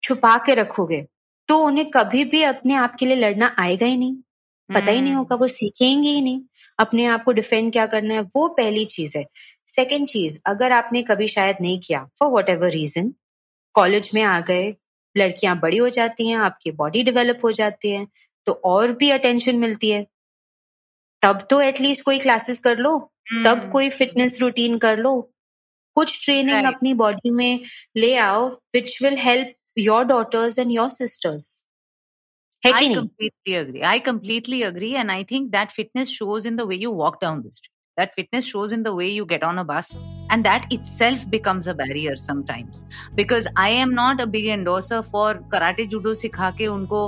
छुपा 0.03 0.37
के 0.39 0.55
रखोगे 0.55 1.07
तो 1.49 1.59
उन्हें 1.59 1.89
कभी 1.91 2.25
भी 2.27 2.43
अपने 2.45 2.75
आप 2.77 2.95
के 2.97 3.07
लिए 3.07 3.17
लड़ना 3.17 3.55
आएगा 3.59 3.87
ही 3.87 3.97
नहीं। 3.97 4.15
पता 4.71 4.93
ही 4.93 5.01
नहीं 5.01 5.15
होगा 5.15 5.37
वो 5.37 5.47
सीखेंगे 5.49 6.11
ही 6.11 6.21
नहीं। 6.23 6.41
अपने 6.79 7.05
आप 7.07 7.25
को 7.25 7.33
डिफेंड 7.33 7.73
क्या 7.73 7.87
करना 7.87 8.15
है 8.15 8.21
वो 8.37 8.47
पहली 8.51 8.85
चीज़ 8.87 9.17
है। 9.19 9.25
सेकेंड 9.69 10.07
चीज़ 10.09 10.39
अगर 10.47 10.73
आपने 10.73 11.03
कभी 11.03 11.27
शायद 11.29 11.57
नहीं 11.61 11.79
किया 11.79 12.05
for 12.19 12.31
what 12.33 12.49
ever 12.49 12.71
reason 12.71 13.13
college 13.75 14.11
में 14.15 14.23
आ 14.23 14.39
गए 14.41 14.75
लड़कियाँ 15.17 15.59
बड़ी 15.61 15.77
हो 15.77 15.89
जाती 15.89 16.29
हैं 16.29 16.37
आपकी 16.39 16.71
बॉडी 16.73 17.03
डेवलप 17.03 17.41
हो 17.45 17.53
जाती 17.53 17.91
है 17.91 18.07
तो 18.47 18.53
और 18.65 18.93
भी 18.93 19.11
अटेंशन 19.11 19.57
मिलती 19.59 19.91
है। 19.91 20.07
तब 21.23 21.47
तो 21.51 21.61
एटलीस्ट 21.61 22.05
कोई 22.05 22.19
क्लासेस 22.19 22.59
कर 22.59 22.79
लो 22.79 22.99
तब 23.45 23.59
हम्म। 23.59 23.71
कोई 23.71 23.89
फिटनेस 23.91 24.41
रूटीन 24.41 24.79
कर 24.79 24.99
लो। 24.99 25.13
कुछ 25.95 26.25
ट्रेनिंग 26.25 26.57
Right. 26.57 26.75
अपनी 26.75 26.95
बॉडी 26.95 27.31
में 27.41 27.61
ले 27.97 28.15
आओ 28.27 28.49
which 28.75 28.99
will 29.03 29.17
help 29.19 29.55
your 29.79 30.05
daughters 30.05 30.59
and 30.59 30.71
your 30.73 30.89
sisters 31.01 31.51
I 32.63 32.71
नहीं 32.73 32.95
completely 32.97 33.53
agree. 33.59 33.83
I 33.91 33.99
completely 34.07 34.57
agree. 34.65 34.89
And 35.03 35.13
I 35.13 35.23
think 35.29 35.47
that 35.53 35.71
fitness 35.77 36.11
shows 36.17 36.47
in 36.51 36.57
the 36.61 36.65
way 36.71 36.77
you 36.81 36.91
walk 36.97 37.15
down 37.23 37.39
the 37.45 37.53
street. 37.59 37.71
That 37.97 38.11
fitness 38.19 38.49
shows 38.49 38.75
in 38.77 38.83
the 38.89 38.93
way 38.99 39.07
you 39.13 39.25
get 39.31 39.47
on 39.51 39.61
a 39.63 39.65
bus. 39.71 39.89
And 40.35 40.47
that 40.49 40.67
itself 40.77 41.23
becomes 41.37 41.71
a 41.73 41.75
barrier 41.79 42.17
sometimes. 42.25 42.83
Because 43.21 43.49
I 43.63 43.69
am 43.85 43.95
not 44.01 44.21
a 44.25 44.27
big 44.35 44.51
endorser 44.57 45.01
for 45.15 45.25
karate 45.55 45.87
judo 45.95 46.15
सिखा 46.25 46.51
के 46.59 46.67
उनको 46.75 47.01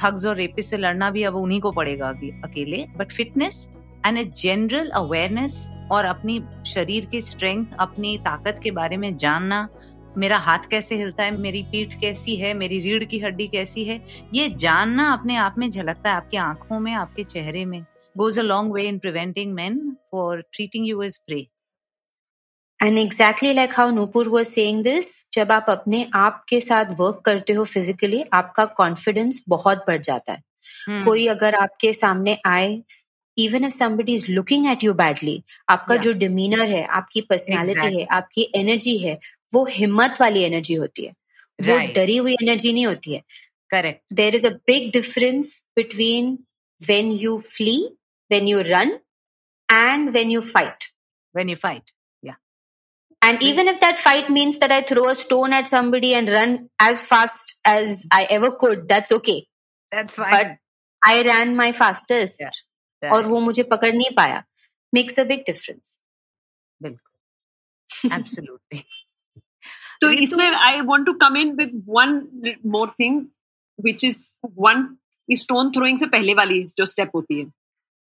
thugs 0.00 0.24
और 0.26 0.36
रेपिस 0.36 0.70
से 0.70 0.76
लड़ना 0.76 1.10
भी 1.18 1.22
अब 1.32 1.36
उन्हीं 1.42 1.60
को 1.66 1.72
पड़ेगा 1.72 2.08
अके- 2.08 2.32
अकेले 2.44 2.84
but 2.96 3.12
fitness 3.18 3.60
and 4.06 4.18
a 4.18 4.24
general 4.36 4.88
awareness 4.94 5.68
और 5.92 6.04
अपनी 6.04 6.40
शरीर 6.66 7.06
की 7.06 7.20
स्ट्रेंथ 7.22 7.76
अपनी 7.80 8.16
ताकत 8.24 8.60
के 8.62 8.70
बारे 8.70 8.96
में 8.96 9.16
जानना 9.16 9.68
मेरा 10.18 10.38
हाथ 10.38 10.68
कैसे 10.70 10.96
हिलता 10.96 11.24
है 11.24 11.36
मेरी 11.36 11.62
पीठ 11.62 11.94
कैसी 12.00 12.36
है 12.36 12.52
मेरी 12.54 12.80
रीढ़ 12.80 13.04
की 13.04 13.18
हड्डी 13.20 13.46
कैसी 13.48 13.84
है 13.84 14.00
ये 14.34 14.48
जानना 14.58 15.12
अपने 15.12 15.36
आप 15.36 15.54
में 15.58 15.70
झलकता 15.70 16.10
है 16.10 16.16
आपकी 16.16 16.36
आँखों 16.36 16.80
में 16.80 16.92
आपके 16.94 17.24
चेहरे 17.24 17.64
में 17.64 17.84
goes 18.16 18.38
a 18.38 18.42
long 18.42 18.70
way 18.70 18.84
in 18.86 18.96
preventing 19.00 19.54
men 19.54 19.76
for 20.10 20.42
treating 20.54 20.86
you 20.86 21.02
as 21.02 21.18
prey. 21.28 21.42
And 22.80 22.98
exactly 22.98 23.52
like 23.54 23.72
how 23.76 23.90
Nupur 23.90 24.28
was 24.28 24.46
saying 24.46 24.82
this 24.84 25.08
जब 25.32 25.50
आप 25.52 25.66
अपने 25.68 26.04
आप 26.14 26.44
के 26.48 26.60
साथ 26.60 26.94
वर्क 27.00 27.20
करते 27.24 27.52
हो 27.52 27.64
फिजिकली 27.64 28.22
आपका 28.32 28.64
कॉन्फिडेंस 28.78 29.42
बहुत 29.48 29.84
बढ़ 29.88 30.00
जाता 30.02 30.32
है 30.32 30.42
Hmm. 30.88 31.04
कोई 31.04 31.26
अगर 31.26 31.54
आपके 31.54 31.92
सामने 31.92 32.36
आए 32.46 32.70
Even 33.37 33.65
if 33.65 33.71
somebody 33.77 34.13
is 34.15 34.29
looking 34.29 34.67
at 34.71 34.83
you 34.83 34.93
badly 35.01 35.41
आपका 35.69 35.93
Yeah. 35.95 36.03
जो 36.03 36.13
डिमीनर 36.19 36.65
है 36.69 36.83
आपकी 36.99 37.21
पर्सनालिटी 37.29 37.79
Exactly. 37.79 37.99
है 37.99 38.05
आपकी 38.17 38.51
एनर्जी 38.55 38.97
है 38.97 39.17
वो 39.53 39.65
हिम्मत 39.79 40.21
वाली 40.21 40.43
एनर्जी 40.43 40.73
होती 40.83 41.05
है 41.05 41.11
वो 41.67 41.75
Right. 41.77 41.95
डरी 41.95 42.17
हुई 42.17 42.33
एनर्जी 42.41 42.73
नहीं 42.73 42.85
होती 42.85 43.13
है 43.15 43.23
Correct. 43.73 44.01
there 44.21 44.35
is 44.39 44.47
a 44.51 44.53
big 44.71 44.91
difference 44.99 45.51
between 45.81 46.31
when 46.87 47.11
you 47.25 47.35
flee, 47.49 47.81
when 48.33 48.47
you 48.53 48.63
run, 48.69 48.89
and 49.69 50.13
when 50.17 50.33
you 50.35 50.41
fight. 50.53 50.89
When 51.35 51.53
you 51.53 51.61
fight. 51.67 51.91
And 53.21 53.41
even 53.41 53.67
if 53.69 53.79
that 53.79 53.97
fight 53.97 54.27
means 54.29 54.57
that 54.59 54.71
I 54.71 54.81
throw 54.89 55.03
a 55.09 55.15
stone 55.15 55.53
at 55.59 55.67
somebody 55.67 56.13
and 56.13 56.29
run 56.29 56.51
as 56.79 57.01
fast 57.03 57.53
as 57.65 58.05
I 58.11 58.25
ever 58.29 58.51
could, 58.63 58.87
that's 58.87 59.11
okay. 59.11 59.47
That's 59.91 60.15
fine. 60.15 60.31
But 60.31 60.51
I 61.03 61.23
ran 61.23 61.55
my 61.55 61.71
fastest. 61.71 62.43
Yeah. 62.43 62.51
और 63.02 63.26
वो 63.26 63.40
मुझे 63.40 63.62
पकड़ 63.62 63.92
नहीं 63.94 64.10
पाया 64.16 64.42
makes 64.92 65.18
a 65.18 65.24
big 65.24 65.44
difference. 65.48 65.98
बिल्कुल 66.80 68.10
Absolutely. 68.10 68.82
तो 70.00 70.10
इसमें 70.24 70.46
I 70.46 70.80
want 70.80 71.06
to 71.06 71.12
come 71.12 71.36
in 71.36 71.54
with 71.56 71.82
one 71.88 72.14
more 72.66 72.90
thing 73.00 73.24
which 73.78 74.04
is 74.04 74.30
one 74.58 74.96
stone 75.28 75.70
throwing 75.70 75.98
से 75.98 76.06
पहले 76.06 76.34
वाली 76.34 76.62
जो 76.78 76.86
स्टेप 76.86 77.10
होती 77.14 77.40
है 77.40 77.46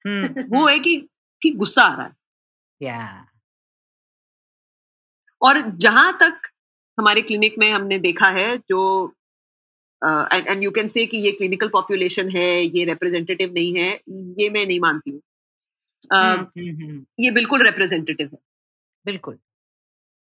Hmm. 0.06 0.38
वो 0.54 0.67
है 0.67 0.80
कि 0.80 0.95
कि 1.41 1.49
गुस्सा 1.51 1.82
आ 1.82 1.95
रहा 1.95 2.06
है 2.06 2.15
Yeah. 2.82 3.25
और 5.41 5.60
जहाँ 5.77 6.12
तक 6.21 6.47
हमारे 6.97 7.21
क्लिनिक 7.21 7.56
में 7.60 7.69
हमने 7.71 7.99
देखा 7.99 8.30
है 8.30 8.58
जो 8.58 8.80
and 10.02 10.48
and 10.48 10.64
you 10.64 10.72
can 10.72 10.88
say 10.88 11.06
कि 11.06 11.18
ये 11.18 11.32
क्लिनिकल 11.32 11.68
पॉपुलेशन 11.68 12.30
है 12.30 12.62
ये 12.62 12.86
रिप्रेजेंटेटिव 12.86 13.54
नहीं 13.54 13.76
है 13.78 13.90
ये 14.40 14.50
मैं 14.50 14.66
नहीं 14.66 14.80
मानती 14.80 15.12
हूँ 15.12 15.22
Hmm. 16.12 16.18
uh, 16.18 16.38
Hmm. 16.38 16.76
Hmm. 16.82 17.06
ये 17.20 17.32
बिल्कुल 17.32 17.64
रिप्रेजेंटेटिव 17.66 18.30
है 18.34 18.38
बिल्कुल 19.06 19.36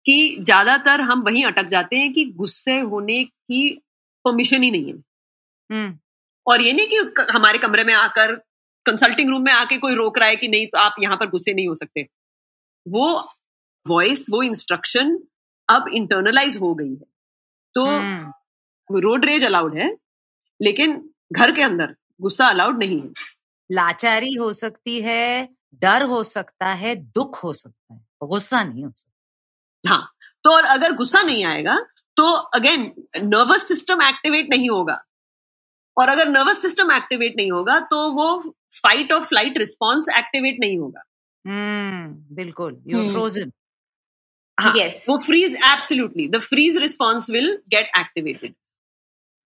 कि 0.07 0.37
ज़्यादातर 0.41 1.01
हम 1.01 1.23
वहीं 1.23 1.45
अटक 1.45 1.67
जाते 1.67 1.97
हैं 1.97 2.13
कि 2.13 2.25
गुस्से 2.25 2.79
होने 2.81 3.25
की 3.25 3.83
परमिशन 4.25 4.63
ही 4.63 4.71
नहीं 4.71 4.93
है. 4.93 4.99
और 6.47 6.61
ये 6.61 6.73
नहीं 6.73 6.87
कि 6.87 7.23
हमारे 7.33 7.59
कमरे 7.59 7.85
में 7.85 7.95
आकर 7.95 8.35
कंसल्टिंग 8.87 9.31
रूम 9.31 9.43
में 9.43 9.53
आके 9.53 9.79
कोई 9.79 9.95
रोक 9.95 10.19
रहा 10.19 10.29
है 10.29 10.37
कि 10.37 10.49
नहीं 10.49 10.67
तो 10.67 10.79
आप 10.79 10.95
यहाँ 11.03 11.17
पर 11.17 11.31
गुस्से 11.31 11.55
नहीं 11.55 11.69
हो 11.69 11.75
सकते 11.75 12.07
वो 12.87 13.07
वॉइस 13.87 14.27
वो 14.31 14.43
इंस्ट्रक्शन 14.43 15.19
अब 15.69 15.89
इंटरनलाइज 15.95 16.57
हो 16.57 16.75
गई 16.75 16.91
है 16.91 17.07
तो. 17.75 17.87
रोड 18.91 19.25
रेज 19.25 19.45
अलाउड 19.45 19.77
है 19.79 19.91
लेकिन 20.61 21.03
घर 21.33 21.53
के 21.55 21.63
अंदर 21.63 21.95
गुस्सा 22.21 22.47
अलाउड 22.47 22.79
नहीं 22.79 23.01
है 23.01 23.13
लाचारी 23.71 24.33
हो 24.35 24.53
सकती 24.53 25.01
है 25.01 25.49
डर 25.83 26.03
हो 26.03 26.23
सकता 26.25 26.67
है 26.75 26.95
दुख 26.97 27.43
हो 27.45 27.53
सकता 27.53 27.95
है 27.95 28.29
गुस्सा 28.29 28.63
नहीं 28.63 28.85
हो 28.85 28.93
सकता 28.97 29.91
हाँ 29.91 30.11
तो 30.45 30.51
और 30.51 30.65
अगर 30.67 30.93
गुस्सा 30.93 31.23
नहीं 31.23 31.45
आएगा 31.45 31.79
तो 32.17 32.25
अगेन 32.55 32.93
नर्वस 33.25 33.67
सिस्टम 33.69 34.03
एक्टिवेट 34.03 34.49
नहीं 34.51 34.71
होगा 34.71 35.03
और 35.97 36.09
अगर 36.09 36.29
नर्वस 36.29 36.63
सिस्टम 36.63 36.91
एक्टिवेट 36.93 37.35
नहीं 37.37 37.51
होगा 37.53 37.79
तो 37.91 38.09
वो 38.13 38.27
फाइट 38.83 39.13
और 39.13 39.25
फ़्लाइट 39.25 39.59
रिस्पॉन्स 39.59 40.09
एक्टिवेट 40.19 40.57
नहीं 40.61 40.79
होगा 40.79 41.03
Hmm. 41.45 42.35
बिल्कुल 42.37 42.77
यू. 42.87 43.11
Frozen 43.11 43.51
Yes. 44.59 44.97
वो 45.09 45.17
freeze 45.19 45.55
absolutely 45.69 46.27
the 46.29 46.39
freeze 46.43 46.77
response 46.77 47.29
will 47.31 47.51
get 47.69 47.91
activated 47.99 48.55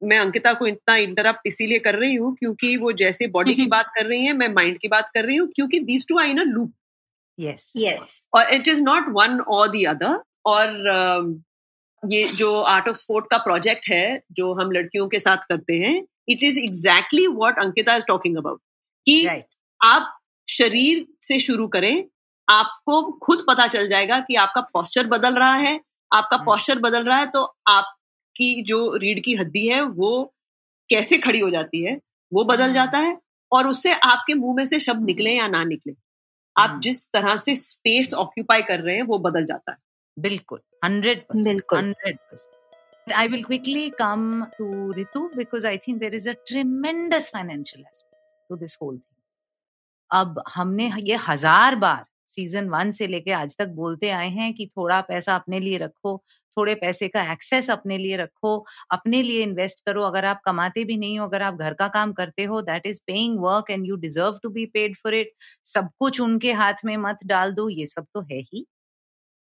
मैं 0.03 0.19
अंकिता 0.19 0.53
को 0.53 0.67
इतना 0.67 0.97
इंटरप्ट 0.99 1.47
इसीलिए 1.47 1.79
कर 1.79 1.95
रही 1.95 2.15
हूँ 2.15 2.35
क्योंकि 2.37 2.77
वो 2.77 2.93
जैसे 2.95 3.27
बॉडी 3.29 3.55
की 3.55 3.67
बात 3.77 3.93
कर 3.97 4.07
रही 4.07 4.25
है 4.25 4.33
मैं 4.33 4.49
माइंड 4.51 4.79
की 4.79 4.89
बात 4.89 5.11
कर 5.15 5.25
रही 5.25 5.37
हूँ 5.37 5.49
क्योंकि 5.49 5.81
these 5.83 6.07
two 6.09 6.19
I 6.19 6.31
in 6.31 6.41
loop 6.49 6.73
yes 7.39 7.73
Yes. 7.77 8.03
और 8.35 8.53
इट 8.55 8.69
इज़ 8.69 8.81
नॉट 8.83 9.09
वन 9.13 9.41
और 9.41 9.69
दी 9.69 9.85
अदर 9.85 10.21
और 10.47 10.69
um, 10.91 11.41
ये 12.03 12.27
जो 12.29 12.61
आर्ट 12.63 12.89
ऑफ़ 12.89 12.97
स्पोर्ट 12.97 13.27
का 13.31 13.39
प्रोजेक्ट 13.39 13.89
है 13.89 14.23
जो 14.33 14.53
हम 14.55 14.71
लड़कियों 14.73 15.09
के 15.09 15.19
साथ 15.21 15.45
करते 15.49 15.79
हैं 15.79 15.95
it 16.29 16.45
is 16.45 16.59
exactly 16.59 17.27
what 17.29 17.59
Ankita 17.59 17.97
is 17.97 18.05
talking 18.07 18.37
about 18.37 18.61
कि 19.07 19.25
राइट 19.27 19.55
आप 19.81 20.17
शरीर 20.49 21.07
से 21.21 21.39
शुरू 21.41 21.67
करें 21.69 22.05
आपको 22.49 23.03
खुद 23.19 23.45
पता 23.49 23.67
चल 23.67 23.89
जाएगा 23.89 24.19
कि 24.21 24.35
आपका 24.37 24.61
पॉस्चर 24.73 25.07
बदल 25.07 25.35
रहा 25.35 25.55
है 25.57 25.79
आपका 26.11 26.37
पॉस्चर 26.45 26.79
बदल 26.79 27.05
रहा 27.05 27.19
है 27.19 27.27
तो 27.27 27.43
आपकी 28.31 28.63
जो 28.63 28.97
रीढ़ 28.97 29.19
की 29.21 29.35
हड्डी 29.37 29.67
है 29.67 29.81
वो 29.83 30.11
कैसे 30.91 31.19
खड़ी 31.19 31.41
हो 31.41 31.49
जाती 31.51 31.83
है 31.85 31.99
वो 32.33 32.45
बदल 32.45 32.63
हम्म। 32.63 32.75
जाता 32.75 32.99
है 32.99 33.19
और 33.53 33.67
उससे 33.67 33.93
आपके 34.05 34.35
मुँह 34.35 34.55
में 34.57 34.65
से 34.67 34.81
शब्द 34.81 35.05
निकले 35.05 35.31
या 35.31 35.49
ना 35.49 35.63
निकले 35.65 35.95
आप 36.57 36.71
हम्म। 36.71 36.81
जिस 36.81 37.05
तरह 37.09 37.37
से 37.37 37.55
स्पेस 37.57 38.13
ऑक्यूपाई 38.15 38.63
कर 38.63 38.81
रहे 38.81 38.97
हैं 38.97 39.03
वो 39.05 39.19
बदल 39.21 39.45
जाता 39.47 39.73
है 39.73 39.79
बिल्कुल 40.17 40.61
हंड्रेड 40.85 41.25
बिल्कुल। 41.35 41.79
Hundred 41.79 42.19
percent 42.21 42.59
I 43.07 43.23
will 43.27 43.41
quickly 43.45 43.81
come 43.93 44.25
to 44.57 44.65
Ritu 44.97 45.21
because 45.37 45.65
I 45.65 45.71
think 45.77 46.01
there 46.01 46.17
is 46.17 46.27
a 46.29 46.35
tremendous 46.49 47.29
financial 47.31 47.81
aspect 47.83 48.21
to 48.51 48.59
this 48.59 48.77
whole 48.77 48.99
thing. 48.99 49.17
अब 50.11 50.43
हमने 50.49 50.91
ये 51.05 51.17
हज़ार 51.23 51.77
बार 51.77 52.05
सीज़न 52.29 52.69
वन 52.71 52.91
से 52.91 53.07
लेके 53.07 53.33
आज 53.35 53.57
तक 53.57 53.69
बोलते 53.75 54.11
आए 54.13 54.29
हैं 54.31 54.53
कि 54.55 54.67
थोड़ा 54.69 55.01
पैसा 55.09 55.35
अपने 55.35 55.61
लिए 55.61 55.79
रखो 55.79 56.15
थोड़े 56.57 56.75
पैसे 56.75 57.09
का 57.09 57.23
एक्सेस 57.33 57.71
अपने 57.71 57.99
लिए 57.99 58.17
रखो, 58.17 58.57
अपने 58.91 59.23
लिए 59.23 59.43
इन्वेस्ट 59.43 59.85
करो। 59.87 60.03
अगर 60.03 60.25
आप 60.25 60.41
कमाते 60.45 60.85
भी 60.85 60.97
नहीं 60.97 61.19
हो, 61.19 61.27
अगर 61.27 61.43
आप 61.43 61.55
घर 61.55 61.75
का 61.75 61.89
काम 61.89 62.13
करते 62.13 62.45
हो, 62.45 62.61
that 62.63 62.87
is 62.87 63.01
paying 63.07 63.39
work 63.41 63.71
and 63.71 63.87
you 63.87 63.97
deserve 63.99 64.39
to 64.43 64.51
be 64.51 64.67
paid 64.67 64.97
for 64.97 65.15
it. 65.15 65.33
सब 65.65 65.89
कुछ 65.99 66.21
उनके 66.21 66.53
हाथ 66.53 66.85
में 66.85 66.97
मत 66.97 67.19
डाल 67.27 67.55
दो, 67.55 67.69
ये 67.69 67.87
सब 67.87 68.07
तो 68.15 68.21
है 68.23 68.41
ही। 68.43 68.65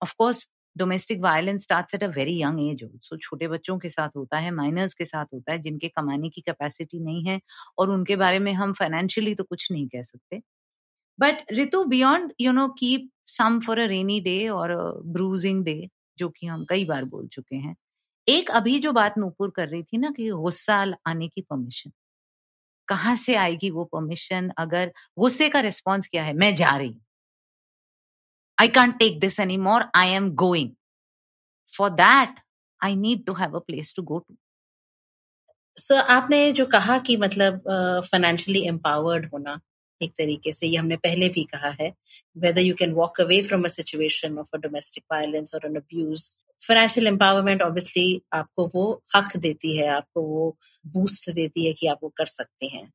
Of course 0.02 0.48
domestic 0.76 1.20
violence 1.20 1.62
start 1.62 1.94
at 1.94 2.04
a 2.04 2.06
very 2.06 2.40
young 2.42 2.60
age 2.60 2.82
also 2.84 3.16
छोटे 3.16 3.48
बच्चों 3.48 3.78
के 3.78 3.88
साथ 3.88 4.16
होता 4.16 4.38
है, 4.38 4.50
माइनर्स 4.50 4.94
के 4.94 5.04
साथ 5.04 5.26
होता 5.34 5.52
है, 5.52 5.58
जिनके 5.58 5.88
कमाने 5.88 6.28
की 6.28 6.40
कैपेसिटी 6.40 7.00
नहीं 7.00 7.24
है 7.24 7.40
और 7.78 7.90
उनके 7.90 8.16
बारे 8.16 8.38
में 8.38 8.52
हम 8.52 8.72
फाइनेंशियली 8.72 9.34
तो 9.34 9.44
कुछ 9.44 9.70
नहीं 9.72 9.86
कह 9.88 10.02
सकते। 10.02 10.40
But 11.18 11.42
Ritu 11.52 11.84
beyond, 11.84 12.32
you 12.40 12.52
know, 12.52 12.68
keep 12.68 13.10
some 13.26 13.60
for 13.60 13.78
a 13.78 13.86
rainy 13.86 14.20
day 14.20 14.48
और 14.48 14.74
ब्रूजिंग 15.06 15.64
डे। 15.64 15.88
जो 16.18 16.28
कि 16.28 16.46
हम 16.46 16.64
कई 16.70 16.84
बार 16.84 17.04
बोल 17.04 17.26
चुके 17.28 17.56
हैं। 17.56 17.74
एक 18.28 18.50
अभी 18.50 18.78
जो 18.80 18.92
बात 18.92 19.18
नूपुर 19.18 19.50
कर 19.56 19.68
रही 19.68 19.82
थी 19.82 19.98
ना 19.98 20.10
कि 20.10 20.28
गुस्सा 20.30 20.76
आने 21.06 21.28
की 21.28 21.40
परमिशन 21.40 21.92
कहाँ 22.88 23.14
से 23.16 23.34
आएगी 23.34 23.70
वो 23.70 23.84
परमिशन 23.84 24.50
अगर 24.58 24.92
गुस्से 25.18 25.48
का 25.48 25.60
रिस्पॉन्स 25.60 26.08
क्या 26.08 26.24
है? 26.24 26.32
मैं 26.34 26.54
जा 26.54 26.76
रही 26.76 26.96
I 28.58 28.68
can't 28.68 28.98
take 28.98 29.18
this 29.20 29.40
any 29.40 29.56
more 29.58 29.84
I 29.96 30.10
am 30.10 30.30
going 30.34 30.70
for 31.72 31.90
that 31.90 32.40
I 32.80 32.96
need 32.96 33.24
to 33.26 33.32
have 33.34 33.56
a 33.56 33.58
place 33.58 33.92
to 33.96 34.02
go 34.02 34.18
to 34.18 34.36
so 35.76 35.96
आपने 36.12 36.52
जो 36.52 36.66
कहा 36.66 36.98
कि 36.98 37.16
मतलब 37.16 37.60
फाइनेंशियली 38.10 38.66
एम्पावर्ड 38.68 39.28
होना 39.32 39.60
एक 40.00 40.12
तरीके 40.18 40.52
से, 40.52 40.66
ये 40.66 40.76
हमने 40.76 40.96
पहले 40.98 41.28
भी 41.28 41.44
कहा 41.52 41.70
है 41.80 41.92
whether 42.36 42.60
you 42.62 42.74
can 42.74 42.92
walk 42.94 43.20
away 43.20 43.42
from 43.42 43.64
a 43.64 43.68
situation 43.70 44.38
of 44.38 44.50
a 44.54 44.58
domestic 44.60 45.04
violence 45.12 45.54
और 45.54 45.66
an 45.66 45.76
abuse 45.76 46.26
financial 46.60 47.06
empowerment 47.06 47.62
obviously 47.62 48.20
आपको 48.32 48.66
वो 48.74 48.84
हक 49.16 49.36
देती 49.36 49.76
है, 49.76 49.86
आपको 49.88 50.22
वो 50.22 50.56
बूस्ट 50.94 51.30
देती 51.30 51.66
है 51.66 51.72
कि 51.72 51.86
आप 51.86 51.98
वो 52.02 52.08
कर 52.16 52.26
सकते 52.26 52.66
हैं। 52.66 52.90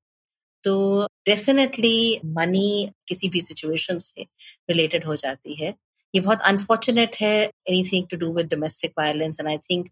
तो 0.64 1.06
डेफिनेटली 1.26 2.20
मनी 2.28 2.92
किसी 3.08 3.30
भी 3.30 3.42
सिचुएशन 3.42 3.98
से 4.00 4.26
रिलेटेड 4.70 5.06
हो 5.06 5.16
जाती 5.16 5.54
है। 5.56 5.74
ये 6.14 6.22
बहुत 6.22 6.42
अनफॉर्चुनेट 6.46 7.16
है 7.22 7.36
anything 7.44 8.08
to 8.12 8.18
do 8.18 8.34
with 8.36 8.48
domestic 8.54 8.92
violence 9.00 9.40
and 9.40 9.50
I 9.50 9.58
think 9.70 9.90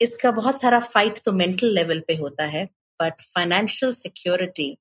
इसका 0.00 0.30
बहुत 0.32 0.60
सारा 0.60 0.80
फाइट 0.82 1.18
तो 1.24 1.32
मेंटल 1.32 1.74
लेवल 1.74 2.00
पे 2.08 2.14
होता 2.16 2.44
है 2.46 2.64
बट 3.00 3.20
फाइनेंशियल 3.24 3.92
सिक्योरिटी 3.94 4.76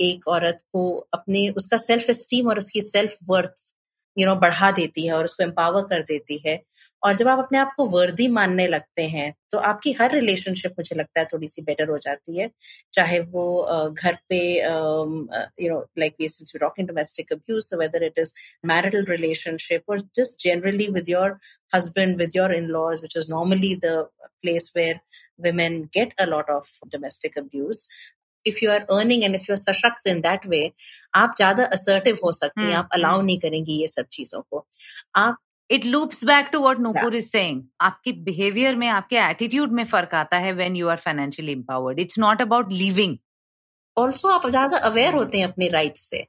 एक 0.00 0.28
औरत 0.28 0.60
को 0.72 0.88
अपने 1.14 1.48
उसका 1.56 1.76
सेल्फ 1.76 2.10
स्टीम 2.20 2.48
और 2.48 2.58
उसकी 2.58 2.80
सेल्फ 2.80 3.16
वर्थ 3.30 3.62
यू 4.16 4.26
नो 4.26 4.34
बढ़ा 4.36 4.70
देती 4.72 5.06
है 5.06 5.12
और 5.14 5.24
उसको 5.24 5.42
एम्पावर 5.42 5.82
कर 5.90 6.02
देती 6.02 6.40
है। 6.46 6.60
और 7.02 7.14
जब 7.16 7.28
आप 7.28 7.38
अपने 7.38 7.58
आप 7.58 7.72
को 7.76 7.84
वर्दी 7.88 8.26
मानने 8.28 8.66
लगते 8.68 9.02
हैं 9.08 9.32
तो 9.50 9.58
आपकी 9.58 9.92
हर 10.00 10.12
रिलेशनशिप 10.14 10.72
मुझे 10.78 10.96
लगता 10.96 11.20
है 11.20 11.26
थोड़ी 11.32 11.46
सी 11.46 11.62
बेटर 11.62 11.88
हो 11.88 11.98
जाती 11.98 12.38
है। 12.38 12.50
चाहे 12.92 13.18
वो 13.20 13.44
घर 13.92 14.16
पे 14.28 14.40
you 14.58 15.70
know 15.70 15.80
like 15.98 16.14
since 16.20 16.52
we 16.54 16.58
talking 16.58 16.88
domestic 16.88 17.32
abuse 17.32 17.70
whether 17.80 18.04
it 18.04 18.18
is 18.18 18.32
marital 18.66 19.04
relationship 19.10 19.90
और 19.90 20.00
just 20.14 20.42
generally 20.44 20.88
with 20.98 21.08
your 21.08 21.38
husband 21.74 22.18
with 22.18 22.36
your 22.36 22.54
in 22.54 22.66
laws 22.78 23.02
which 23.02 23.16
is 23.16 23.30
normally 23.30 23.74
the 23.84 23.96
place 24.44 24.66
where 24.74 24.98
women 25.44 25.76
get 25.94 26.12
a 26.24 26.26
lot 26.26 26.50
of 26.56 26.68
domestic 26.90 27.36
if 28.48 28.64
you 28.64 28.70
are 28.70 28.86
earning 28.92 29.24
and 29.24 29.34
if 29.34 29.50
you 29.50 29.54
are 29.54 29.58
सशक्त 29.58 30.06
in 30.06 30.20
that 30.20 30.46
way 30.46 30.60
आप 31.16 31.34
ज़्यादा 31.36 31.64
assertive 31.72 32.18
हो 32.24 32.32
सकती 32.32 32.64
हैं 32.64 32.74
आप 32.76 32.88
allow 32.94 33.20
नहीं 33.22 33.38
करेंगी 33.40 33.80
ये 33.80 33.86
सब 33.88 34.06
चीज़ों 34.12 34.40
को। 34.42 34.66
आप 35.16 35.38
it 35.70 35.84
loops 35.86 36.24
back 36.24 36.48
to 36.52 36.60
what 36.60 36.78
Nupur 36.80 37.14
is 37.16 37.28
saying 37.28 37.62
आपकी 37.82 38.12
बिहेवियर 38.28 38.76
में 38.76 38.86
आपके 38.88 39.16
एटीट्यूड 39.20 39.72
में 39.72 39.84
फ़र्क 39.86 40.14
आता 40.14 40.36
है 40.38 40.52
when 40.52 40.76
you 40.76 40.88
are 40.88 40.96
financially 41.04 41.52
empowered 41.52 42.00
it's 42.00 42.18
not 42.18 42.42
about 42.42 42.72
living 42.72 43.16
also 43.96 44.28
आप 44.28 44.48
ज़्यादा 44.50 44.78
अवेयर 44.88 45.14
होते 45.14 45.38
हैं 45.38 45.46
अपने 45.46 45.68
राइट 45.68 45.96
से। 45.96 46.26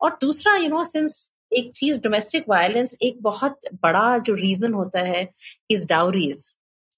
और 0.00 0.16
दूसरा 0.20 0.54
यू 0.56 0.68
नो 0.68 0.84
सिंस 0.84 1.30
एक 1.52 1.70
चीज़ 1.74 2.00
डोमेस्टिक 2.02 2.44
वायलेंस 2.48 2.96
एक 3.02 3.22
बहुत 3.22 3.58
बड़ा 3.82 4.18
जो 4.18 4.34
रीजन 4.34 4.72
होता 4.74 5.00
है 5.00 5.28
is 5.70 5.86
dowries 5.88 6.38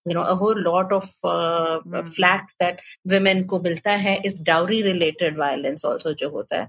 you 0.07 0.15
know 0.15 0.23
a 0.23 0.35
whole 0.35 0.61
lot 0.63 0.93
of 0.93 1.05
uh, 1.25 1.81
mm. 1.87 2.09
flack 2.09 2.49
that 2.61 2.81
women 3.13 3.45
को 3.45 3.61
मिलता 3.61 3.91
है 3.91 4.17
इस 4.27 4.43
डाउरी 4.43 4.83
रिलेटेड 4.83 5.39
वायलेंस 5.39 5.85
ऑल्सो 5.85 6.13
जो 6.13 6.29
होता 6.31 6.61
है 6.61 6.69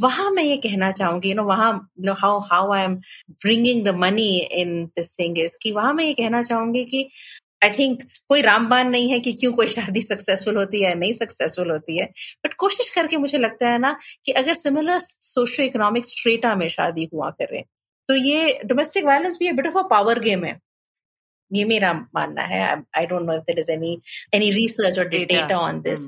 वहाँ 0.00 0.30
मैं 0.30 0.42
ये 0.42 0.56
कहना 0.56 0.90
चाहूँगी 0.90 1.28
यू 1.28 1.34
नो 1.34 1.44
वहाँ 1.44 1.72
no 2.00 2.12
how 2.12 2.38
how 2.40 2.72
I 2.72 2.84
am 2.84 2.94
bringing 3.30 3.84
the 3.84 3.94
money 3.94 4.28
in 4.38 4.84
this 4.86 5.18
thing 5.18 5.38
is 5.38 5.56
कि 5.62 5.72
वहाँ 5.72 5.92
मैं 5.94 6.04
ये 6.04 6.14
कहना 6.14 6.42
चाहूँगी 6.42 6.84
कि 6.84 7.08
आई 7.64 7.70
थिंक 7.70 8.02
कोई 8.28 8.42
रामबान 8.42 8.90
नहीं 8.90 9.10
है 9.10 9.20
कि 9.20 9.32
क्यों 9.32 9.52
कोई 9.52 9.68
शादी 9.68 10.00
सक्सेसफुल 10.00 10.56
होती 10.56 10.82
है 10.82 10.94
नहीं 10.94 11.12
सक्सेसफुल 11.12 11.70
होती 11.70 11.98
है। 11.98 12.06
बट 12.44 12.54
कोशिश 12.54 12.90
करके 12.90 13.16
मुझे 13.16 13.38
लगता 13.38 13.68
है 13.68 13.78
ना 13.78 13.96
कि 14.24 14.32
अगर 14.32 14.54
सिमिलर 14.54 14.98
सोशियो 14.98 15.66
इकोनॉमिक 15.66 16.04
स्ट्रेटा 16.04 16.54
में 16.56 16.68
शादी 16.68 17.08
हुआ 17.14 17.30
करे 17.30 17.64
तो 18.08 18.16
ये 18.16 18.60
डोमेस्टिक 18.64 19.04
वायलेंस 19.04 19.36
भी 19.40 19.52
bit 19.52 19.66
of 19.66 19.78
a 19.78 19.82
power 19.82 20.18
game 20.20 20.44
है। 20.44 20.58
ये 21.52 21.64
मेरा 21.64 21.92
मानना 22.14 22.42
है 22.52 22.62
I 22.98 23.06
don't 23.06 23.22
know 23.26 23.34
if 23.36 23.42
there 23.50 23.58
is 23.58 23.70
any 23.70 24.00
any 24.34 24.50
research 24.52 24.98
और 24.98 25.08
डेटा 25.08 25.58
ऑन 25.58 25.80
दिस 25.80 26.06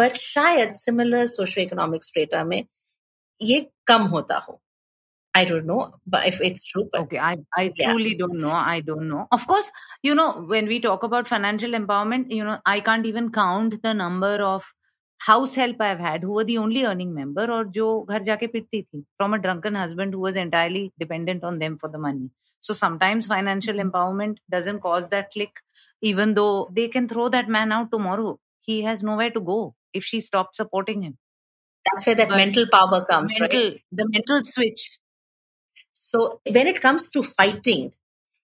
बट 0.00 0.16
शायद 0.22 0.72
सिमिलर 0.86 1.26
सोशो 1.36 1.60
इकोनॉमिक 1.60 2.04
स्ट्रेटा 2.04 2.44
में 2.44 2.62
ये 3.42 3.60
कम 3.86 4.02
होता 4.16 4.38
हो 4.48 4.60
I 5.34 5.44
don't 5.44 5.66
know 5.66 5.94
but 6.06 6.26
if 6.26 6.40
it's 6.40 6.64
true. 6.64 6.88
But 6.92 7.02
okay, 7.02 7.18
I, 7.18 7.36
I 7.56 7.72
yeah. 7.76 7.92
truly 7.92 8.14
don't 8.16 8.38
know. 8.38 8.50
I 8.50 8.80
don't 8.80 9.08
know. 9.08 9.28
Of 9.30 9.46
course, 9.46 9.70
you 10.02 10.14
know, 10.14 10.44
when 10.48 10.66
we 10.66 10.80
talk 10.80 11.02
about 11.02 11.28
financial 11.28 11.70
empowerment, 11.70 12.32
you 12.32 12.44
know, 12.44 12.58
I 12.66 12.80
can't 12.80 13.06
even 13.06 13.30
count 13.30 13.80
the 13.82 13.94
number 13.94 14.32
of 14.42 14.64
house 15.20 15.54
help 15.54 15.80
I've 15.80 15.98
had 16.00 16.22
who 16.22 16.32
were 16.32 16.44
the 16.44 16.58
only 16.58 16.84
earning 16.84 17.14
member 17.14 17.46
or 17.52 17.64
जो 17.64 17.88
घर 18.10 18.22
जाके 18.24 18.46
पिटती 18.52 18.82
थी 18.82 19.04
from 19.18 19.34
a 19.34 19.38
drunken 19.38 19.74
husband 19.74 20.14
who 20.14 20.20
was 20.20 20.36
entirely 20.36 20.92
dependent 20.98 21.44
on 21.44 21.58
them 21.58 21.78
for 21.78 21.88
the 21.88 21.98
money. 21.98 22.30
So 22.60 22.72
sometimes 22.72 23.26
financial 23.26 23.74
mm-hmm. 23.74 23.90
empowerment 23.90 24.36
doesn't 24.50 24.80
cause 24.80 25.08
that 25.08 25.30
click, 25.30 25.60
even 26.02 26.34
though 26.34 26.68
they 26.72 26.88
can 26.88 27.08
throw 27.08 27.28
that 27.28 27.48
man 27.48 27.72
out 27.72 27.90
tomorrow. 27.90 28.38
He 28.60 28.82
has 28.82 29.02
nowhere 29.02 29.30
to 29.30 29.40
go 29.40 29.74
if 29.92 30.04
she 30.04 30.20
stops 30.20 30.58
supporting 30.58 31.02
him. 31.02 31.18
That's 31.84 32.06
where 32.06 32.14
that 32.14 32.28
but 32.28 32.36
mental 32.36 32.66
power 32.70 33.04
comes, 33.04 33.32
mental, 33.38 33.70
right? 33.70 33.82
The 33.90 34.06
mental 34.08 34.44
switch. 34.44 34.98
So 35.92 36.40
when 36.48 36.66
it 36.66 36.80
comes 36.80 37.10
to 37.12 37.22
fighting, 37.22 37.92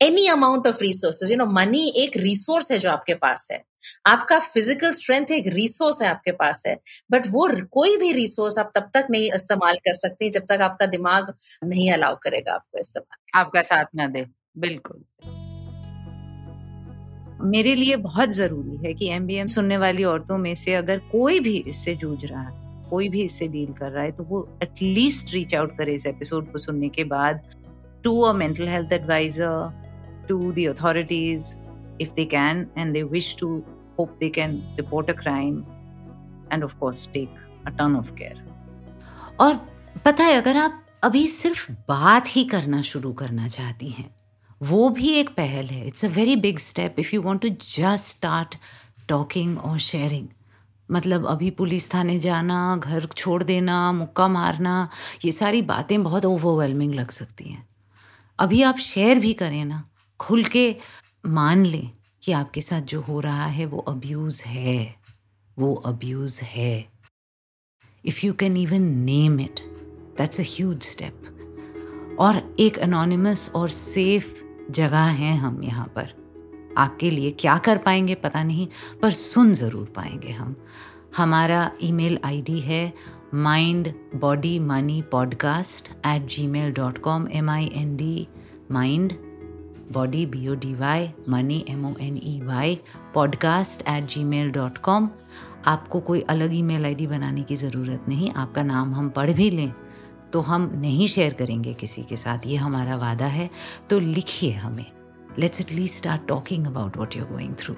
any 0.02 0.26
amount 0.28 0.68
of 0.68 0.82
resources 0.82 1.32
you 1.32 1.38
know 1.38 1.46
money 1.52 1.88
एक 1.98 2.18
resource 2.18 2.72
है 2.72 2.78
जो 2.78 2.90
आपके 2.90 3.14
पास 3.16 3.48
है। 3.52 3.64
आपका 4.08 4.38
physical 4.42 4.92
strength 4.92 5.32
एक 5.32 5.48
resource 5.48 6.02
है 6.02 6.08
आपके 6.10 6.32
पास 6.34 6.62
है। 6.68 6.76
बट 7.12 7.28
वो 7.28 7.48
कोई 7.72 7.96
भी 7.98 8.12
रिसोर्स 8.14 8.58
आप 8.58 8.72
तब 8.76 8.90
तक 8.94 9.08
नहीं 9.12 9.32
इस्तेमाल 9.36 9.76
कर 9.86 9.94
सकते 9.96 10.30
जब 10.30 10.46
तक 10.50 10.62
आपका 10.62 10.86
दिमाग 10.88 11.34
नहीं 11.64 11.92
अलाउ 11.92 12.16
करेगा 12.24 12.54
आपको 12.54 12.80
इस्तेमाल 12.80 13.40
आपका 13.42 13.62
साथ 13.64 13.86
ना 13.96 14.08
दे। 14.08 14.26
बिल्कुल। 14.58 15.04
मेरे 17.48 17.74
लिए 17.76 17.96
बहुत 17.98 18.30
ज़रूरी 18.34 18.78
है 18.78 18.94
कि 18.94 19.10
एमबीएम 19.12 19.48
सुनने 19.48 19.78
वाली 19.78 20.04
औरतों 20.06 20.38
में 20.38 20.54
से 20.56 20.74
अगर 20.76 21.00
कोई 21.12 21.40
भी 21.40 21.58
इससे 21.68 21.96
जूझ 21.96 22.20
रहा 22.24 22.42
है, 22.42 22.54
कोई 22.90 23.10
भी 23.10 23.24
इससे 23.24 23.48
डील 23.48 23.74
कर 23.74 23.92
रहा 23.92 24.04
है 24.04 24.12
तो 24.12 24.24
वो 24.26 24.48
एटलीस्ट 24.64 25.34
रीच 25.34 25.56
आउट 25.56 25.78
करे 25.78 25.94
इस 25.96 26.06
एपिसोड 26.08 26.52
को 26.52 26.60
सुनने 26.60 26.90
के 26.90 27.04
बाद। 27.08 27.42
To 28.04 28.20
a 28.22 28.32
mental 28.36 28.68
health 28.68 28.94
advisor 28.94 29.86
to 30.28 30.52
the 30.54 30.66
authorities 30.66 31.56
if 32.00 32.14
they 32.16 32.26
can, 32.26 32.68
and 32.76 32.96
they 32.96 33.04
wish 33.04 33.36
to 33.36 33.64
hope 33.98 34.20
they 34.20 34.30
can 34.30 34.62
report 34.78 35.10
a 35.10 35.14
crime 35.14 35.66
and, 36.52 36.64
of 36.64 36.80
course, 36.80 37.06
take 37.14 37.30
a 37.66 37.72
ton 37.72 37.96
of 37.96 38.12
care. 38.16 38.38
और 39.40 39.56
पता 40.06 40.24
है, 40.24 40.42
अगर 40.42 40.58
आप 40.58 40.84
अभी 41.04 41.28
सिर्फ़ 41.28 41.72
बात 41.72 42.36
ही 42.36 42.44
करना 42.46 42.82
शुरू 42.82 43.14
करना 43.14 43.48
चाहती 43.48 43.90
हैं, 43.90 44.10
वो 44.62 44.90
भी 44.90 45.10
एक 45.10 45.30
पहल 45.30 45.66
है। 45.66 45.88
It's 45.88 46.06
a 46.06 46.08
very 46.08 46.36
big 46.36 46.60
step 46.60 46.96
if 47.00 47.16
you 47.16 47.22
want 47.22 47.42
to 47.42 47.50
just 47.50 48.06
start 48.06 48.56
talking 49.10 49.60
और 49.60 49.78
शेयरिंग 49.80 50.28
मतलब 50.92 51.26
अभी 51.28 51.50
पुलिस 51.52 51.94
थाने 51.94 52.20
जाना, 52.20 52.78
घर 52.78 53.06
छोड़ 53.06 53.44
देना, 53.44 53.92
मुक्का 53.92 54.28
मारना, 54.28 54.90
ये 55.26 55.32
सारी 55.32 55.62
बातें 55.62 56.04
बहुत 56.04 56.26
ओवरवेलमिंग 56.26 56.94
लग 56.96 57.10
सकती 57.12 57.50
हैं। 57.50 57.68
अभी 58.40 58.62
आप 58.62 58.78
शेयर 58.78 59.20
भी 59.20 59.34
करें 59.34 59.66
ना 59.66 59.84
खुल 60.20 60.44
के 60.44 60.76
मान 61.26 61.66
लें 61.66 61.90
कि 62.24 62.32
आपके 62.32 62.62
साथ 62.62 62.82
जो 62.82 63.02
हो 63.02 63.20
रहा 63.20 63.46
है, 63.46 63.66
वो 63.66 63.80
अब्यूज़ 63.80 64.44
है, 64.44 64.96
वो 65.58 65.74
अब्यूज़ 65.76 66.42
है। 66.42 66.86
If 68.06 68.26
you 68.26 68.34
can 68.34 68.58
even 68.58 68.82
name 68.82 69.40
it 69.40 69.60
that's 70.18 70.40
a 70.40 70.44
huge 70.48 70.84
step 70.84 72.18
और 72.20 72.56
एक 72.60 72.80
अनोनिमस 72.80 73.52
और 73.56 73.70
सेफ़ 73.70 74.34
जगह 74.72 75.04
है 75.20 75.36
हम 75.38 75.64
यहाँ 75.64 75.88
पर। 75.96 76.14
आपके 76.78 77.12
लिए 77.12 77.32
क्या 77.32 77.58
कर 77.58 77.78
पाएँगे 77.78 78.16
पता 78.16 78.44
नहीं, 78.44 78.68
पर 79.02 79.12
सुन 79.12 79.54
ज़रूर 79.54 79.94
पाएँगे 79.96 80.32
हम। 80.32 80.56
हमारा 81.18 81.72
ईमेल 81.84 82.20
आईडी 82.24 82.60
है 82.60 82.94
mind 83.34 83.94
body 84.16 84.58
money 84.60 85.02
podcast 85.02 85.90
at 86.06 86.28
Gmail 86.48 86.72
dot 86.72 86.98
com 86.98 87.28
M 87.32 87.50
I 87.50 87.70
N 87.74 87.96
D 87.98 88.28
mind 88.72 89.14
body 89.92 90.26
B 90.26 90.48
O 90.48 90.56
D 90.56 90.74
Y 90.74 91.10
money 91.30 91.66
M 91.70 91.86
O 91.86 91.94
N 92.02 92.20
E 92.24 92.40
Y 92.44 92.80
podcast 93.14 93.82
at 93.88 94.08
Gmail 94.24 94.52
dot 94.52 94.78
com 94.78 95.10
आपको 95.66 96.00
कोई 96.00 96.22
अलग 96.22 96.56
ई 96.56 96.62
mail 96.62 96.86
I 96.86 96.96
D 96.96 97.08
बनाने 97.08 97.42
की 97.42 97.56
ज़रूरत 97.56 98.06
नहीं, 98.10 98.32
आपका 98.32 98.64
नाम 98.64 98.94
हम 98.96 99.10
पढ़ 99.10 99.32
भी 99.32 99.50
लें 99.50 99.74
तो 100.34 100.42
हम 100.42 100.72
नहीं 100.76 101.08
शेयर 101.08 101.34
करेंगे 101.34 101.74
किसी 101.74 102.04
के 102.04 102.18
साथ, 102.18 102.48
ये 102.48 102.56
हमारा 102.56 102.96
वादा 102.96 103.26
है। 103.26 103.50
तो 103.90 104.00
लिखिए 104.00 104.54
हमें 104.54 104.86
let's 105.40 105.62
at 105.62 105.72
least 105.72 105.98
start 105.98 106.28
talking 106.28 106.68
about 106.68 106.98
what 106.98 107.16
you're 107.18 107.28
going 107.28 107.54
through 107.60 107.76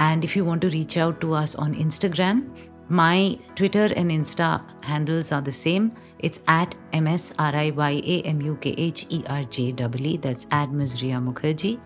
and 0.00 0.24
if 0.24 0.38
you 0.38 0.44
want 0.44 0.62
to 0.62 0.68
reach 0.68 0.98
out 0.98 1.20
to 1.20 1.32
us 1.32 1.56
on 1.56 1.74
Instagram 1.74 2.42
My 2.88 3.38
Twitter 3.56 3.86
and 3.96 4.12
Insta 4.12 4.62
handles 4.82 5.32
are 5.32 5.40
the 5.40 5.50
same. 5.50 5.86
It's 6.20 6.40
at 6.46 6.74
M 6.92 7.06
S 7.06 7.32
R 7.38 7.54
I 7.54 7.70
Y 7.70 8.02
A 8.04 8.22
M 8.22 8.40
U 8.40 8.56
K 8.60 8.74
H 8.76 9.06
E 9.10 9.22
R 9.28 9.44
J 9.44 9.72
W. 9.72 10.18
That's 10.18 10.46
at 10.50 10.72
Ms. 10.72 11.02
Ria 11.02 11.16
Mukherjee. 11.16 11.78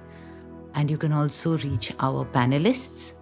And 0.74 0.91
you 0.91 0.97
can 0.97 1.12
also 1.12 1.59
reach 1.59 1.93
our 1.99 2.24
panelists. 2.24 3.14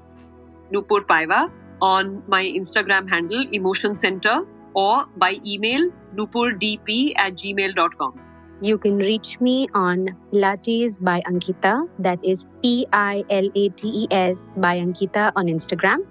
Nupur 0.73 1.01
Paiva 1.01 1.51
on 1.81 2.23
my 2.27 2.45
Instagram 2.45 3.09
handle, 3.09 3.47
Emotion 3.53 3.95
Center, 3.95 4.45
or 4.75 5.07
by 5.17 5.37
email, 5.47 5.91
nupurdp 6.15 7.13
at 7.17 7.35
gmail.com. 7.35 8.21
You 8.61 8.77
can 8.77 8.99
reach 8.99 9.41
me 9.41 9.69
on 9.73 10.09
Pilates 10.33 11.03
by 11.03 11.23
Ankita, 11.23 11.89
that 12.01 12.19
is 12.25 12.45
P 12.61 12.87
I 12.93 13.25
L 13.31 13.49
A 13.55 13.69
T 13.71 13.89
E 13.89 14.09
S 14.11 14.53
by 14.57 14.79
Ankita 14.79 15.33
on 15.37 15.47
Instagram. 15.47 16.05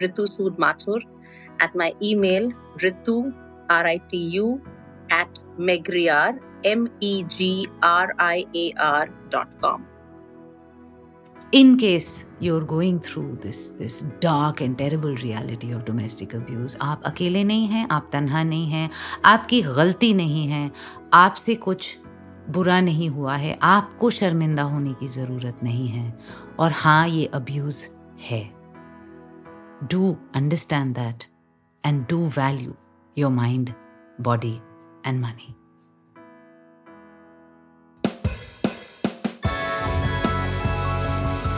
Ritu 0.00 0.24
Sood 0.26 0.56
Mathur 0.56 1.00
at 1.60 1.74
my 1.74 1.92
email 2.02 2.50
ritu, 2.78 3.32
R-I-T-U, 3.70 4.60
at 5.10 5.44
megriar, 5.58 6.38
M-E-G-R-I-A-R 6.64 7.68
dot 9.28 9.48
com. 9.60 9.86
In 11.52 11.76
case 11.76 12.26
you're 12.38 12.64
going 12.64 13.00
through 13.00 13.36
this 13.42 13.70
this 13.70 14.04
dark 14.20 14.60
and 14.60 14.78
terrible 14.78 15.16
reality 15.16 15.72
of 15.72 15.84
domestic 15.84 16.34
abuse, 16.34 16.76
आप 16.80 17.02
अकेले 17.06 17.42
नहीं 17.44 17.66
हैं 17.68 17.86
आप 17.90 18.08
तन्हा 18.12 18.42
नहीं 18.42 18.66
हैं 18.70 18.90
आपकी 19.24 19.62
गलती 19.62 20.12
नहीं 20.14 20.46
है 20.48 20.70
आपसे 21.14 21.54
कुछ 21.66 21.96
बुरा 22.50 22.80
नहीं 22.80 23.08
हुआ 23.10 23.34
है 23.36 23.58
आपको 23.62 24.10
शर्मिंदा 24.10 24.62
होने 24.74 24.92
की 25.00 25.08
ज़रूरत 25.08 25.58
नहीं 25.62 25.88
है 25.88 26.12
और 26.60 26.72
हाँ 26.82 27.08
ये 27.08 27.24
अब्यूज़ 27.34 27.86
है 28.28 28.42
do 29.90 30.16
understand 30.36 30.94
that 30.96 31.24
and 31.84 32.06
do 32.08 32.18
value 32.38 32.76
your 33.20 33.30
mind, 33.30 33.74
body, 34.18 34.60
and 35.04 35.20
money. 35.20 35.54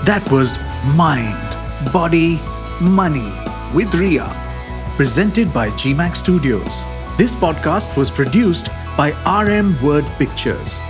That 0.05 0.29
was 0.33 0.59
Mind, 0.97 1.93
Body, 1.93 2.41
Money 2.81 3.33
with 3.73 3.95
Ria, 3.95 4.27
presented 4.97 5.55
by 5.55 5.71
GMAC 5.71 6.17
Studios. 6.17 6.85
This 7.17 7.33
podcast 7.33 7.97
was 7.97 8.11
produced 8.11 8.67
by 8.97 9.13
RM 9.45 9.81
Word 9.81 10.05
Pictures. 10.19 10.81